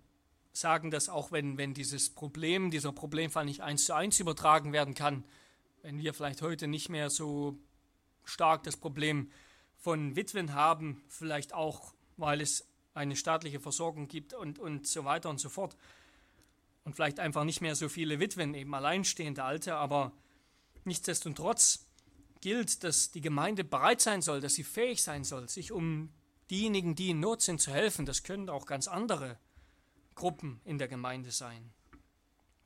sagen, 0.53 0.91
dass 0.91 1.09
auch 1.09 1.31
wenn, 1.31 1.57
wenn 1.57 1.73
dieses 1.73 2.11
Problem, 2.11 2.69
dieser 2.69 2.91
Problemfall 2.91 3.45
nicht 3.45 3.61
eins 3.61 3.85
zu 3.85 3.95
eins 3.95 4.19
übertragen 4.19 4.71
werden 4.71 4.93
kann, 4.93 5.23
wenn 5.81 5.97
wir 5.97 6.13
vielleicht 6.13 6.43
heute 6.43 6.67
nicht 6.67 6.89
mehr 6.89 7.09
so 7.09 7.57
stark 8.23 8.61
das 8.61 8.77
Problem 8.77 9.31
von 9.77 10.15
Witwen 10.15 10.53
haben, 10.53 11.01
vielleicht 11.07 11.53
auch, 11.53 11.95
weil 12.17 12.39
es 12.39 12.67
eine 12.93 13.15
staatliche 13.15 13.59
Versorgung 13.59 14.07
gibt 14.07 14.35
und, 14.35 14.59
und 14.59 14.85
so 14.85 15.05
weiter 15.05 15.31
und 15.31 15.39
so 15.39 15.49
fort. 15.49 15.75
Und 16.83 16.93
vielleicht 16.93 17.19
einfach 17.19 17.45
nicht 17.45 17.61
mehr 17.61 17.75
so 17.75 17.89
viele 17.89 18.19
Witwen, 18.19 18.53
eben 18.53 18.75
alleinstehende 18.75 19.43
Alte, 19.43 19.73
aber 19.73 20.11
nichtsdestotrotz 20.83 21.85
gilt, 22.45 22.83
dass 22.83 23.09
die 23.09 23.21
Gemeinde 23.21 23.63
bereit 23.63 24.01
sein 24.01 24.21
soll, 24.21 24.39
dass 24.39 24.53
sie 24.53 24.63
fähig 24.63 25.01
sein 25.01 25.23
soll, 25.23 25.49
sich 25.49 25.71
um 25.71 26.13
diejenigen, 26.51 26.93
die 26.93 27.09
in 27.09 27.19
Not 27.19 27.41
sind, 27.41 27.59
zu 27.59 27.71
helfen. 27.71 28.05
Das 28.05 28.21
können 28.21 28.51
auch 28.51 28.67
ganz 28.67 28.87
andere 28.87 29.39
Gruppen 30.13 30.61
in 30.63 30.77
der 30.77 30.87
Gemeinde 30.87 31.31
sein. 31.31 31.73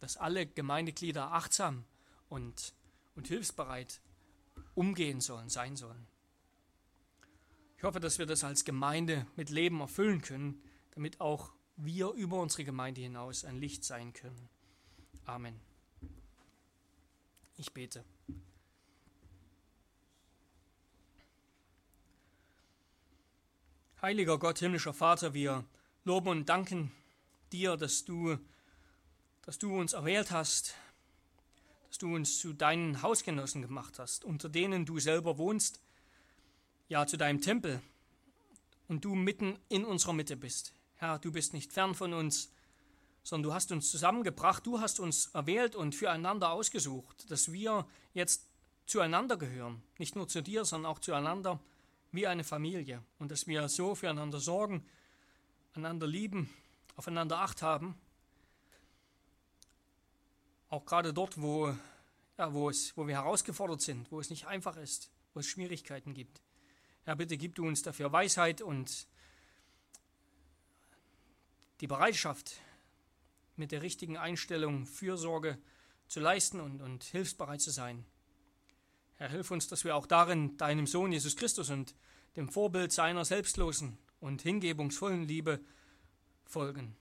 Dass 0.02 0.18
alle 0.18 0.46
Gemeindeglieder 0.46 1.32
achtsam 1.32 1.86
und, 2.28 2.74
und 3.16 3.30
hilfsbereit 3.30 4.01
umgehen 4.76 5.22
sollen, 5.22 5.47
sein 5.47 5.78
sollen. 5.78 6.08
Ich 7.78 7.84
hoffe, 7.84 8.01
dass 8.01 8.20
wir 8.20 8.26
das 8.26 8.43
als 8.43 8.66
Gemeinde 8.66 9.28
mit 9.38 9.49
Leben 9.49 9.80
erfüllen 9.80 10.22
können, 10.22 10.62
damit 10.91 11.22
auch 11.22 11.53
wir 11.78 12.12
über 12.12 12.41
unsere 12.41 12.66
Gemeinde 12.66 12.99
hinaus 12.99 13.45
ein 13.45 13.56
Licht 13.56 13.86
sein 13.86 14.12
können. 14.12 14.49
Amen. 15.24 15.58
Ich 17.56 17.74
bete. 17.74 18.03
Heiliger 24.02 24.39
Gott, 24.39 24.60
himmlischer 24.60 24.93
Vater, 24.93 25.34
wir 25.34 25.66
loben 26.06 26.30
und 26.30 26.47
danken 26.47 26.89
dir, 27.52 27.76
dass 27.76 28.06
du, 28.06 28.38
dass 29.41 29.58
du 29.58 29.78
uns 29.78 29.91
erwählt 29.91 30.32
hast, 30.32 30.76
dass 31.89 31.97
du 31.97 32.16
uns 32.16 32.39
zu 32.39 32.54
deinen 32.54 33.02
Hausgenossen 33.02 33.62
gemacht 33.62 34.00
hast, 34.00 34.24
unter 34.24 34.47
denen 34.47 34.86
du 34.86 35.00
selber 35.00 35.38
wohnst, 35.38 35.82
ja 36.88 37.06
zu 37.08 37.18
deinem 37.18 37.41
Tempel 37.41 37.82
und 38.88 39.04
du 39.04 39.16
mitten 39.16 39.60
in 39.68 39.84
unserer 39.84 40.14
Mitte 40.14 40.38
bist. 40.38 40.74
Herr, 40.95 41.20
du 41.20 41.34
bist 41.34 41.54
nicht 41.54 41.74
fern 41.74 41.93
von 41.93 42.14
uns 42.14 42.54
sondern 43.22 43.50
du 43.50 43.54
hast 43.54 43.72
uns 43.74 43.91
zusammengebracht, 43.91 44.66
du 44.66 44.80
hast 44.80 45.02
uns 45.02 45.28
erwählt 45.34 45.76
und 45.76 45.93
füreinander 45.93 46.52
ausgesucht, 46.52 47.30
dass 47.30 47.52
wir 47.52 47.86
jetzt 48.14 48.47
zueinander 48.86 49.36
gehören, 49.36 49.84
nicht 49.97 50.16
nur 50.16 50.30
zu 50.30 50.41
dir, 50.41 50.64
sondern 50.64 50.89
auch 50.89 51.00
zueinander 51.00 51.60
wie 52.12 52.28
eine 52.28 52.43
Familie 52.43 53.03
und 53.20 53.32
dass 53.32 53.47
wir 53.47 53.68
so 53.70 53.95
füreinander 53.95 54.39
sorgen, 54.39 54.86
einander 55.74 56.07
lieben, 56.07 56.49
aufeinander 56.95 57.39
acht 57.39 57.62
haben, 57.62 57.95
auch 60.70 60.86
gerade 60.86 61.14
dort, 61.14 61.41
wo, 61.41 61.76
ja, 62.38 62.53
wo, 62.53 62.70
es, 62.70 62.95
wo 62.95 63.07
wir 63.07 63.16
herausgefordert 63.16 63.82
sind, 63.82 64.12
wo 64.12 64.20
es 64.20 64.30
nicht 64.30 64.47
einfach 64.47 64.78
ist, 64.78 65.12
wo 65.34 65.39
es 65.39 65.47
Schwierigkeiten 65.47 66.14
gibt. 66.14 66.41
Ja, 67.05 67.16
bitte 67.16 67.38
gib 67.38 67.55
du 67.55 67.66
uns 67.66 67.82
dafür 67.82 68.12
Weisheit 68.12 68.62
und 68.62 69.07
die 71.82 71.88
Bereitschaft, 71.88 72.60
mit 73.55 73.72
der 73.72 73.82
richtigen 73.82 74.18
Einstellung 74.18 74.86
Fürsorge 74.86 75.57
zu 76.07 76.20
leisten 76.22 76.60
und, 76.62 76.82
und 76.82 77.03
hilfsbereit 77.03 77.62
zu 77.62 77.72
sein. 77.72 78.05
Herr, 79.20 79.28
hilf 79.28 79.51
uns, 79.51 79.67
dass 79.67 79.84
wir 79.84 79.97
auch 79.97 80.05
darin 80.05 80.55
deinem 80.55 80.88
Sohn 80.88 81.11
Jesus 81.11 81.36
Christus 81.36 81.70
und 81.70 81.93
dem 82.38 82.47
Vorbild 82.47 82.93
seiner 82.93 83.26
selbstlosen 83.26 83.97
und 84.22 84.41
hingebungsvollen 84.41 85.28
Liebe 85.28 85.59
folgen. 86.45 86.95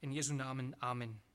In 0.00 0.12
Jesu 0.12 0.32
Namen. 0.32 0.76
Amen. 0.80 1.25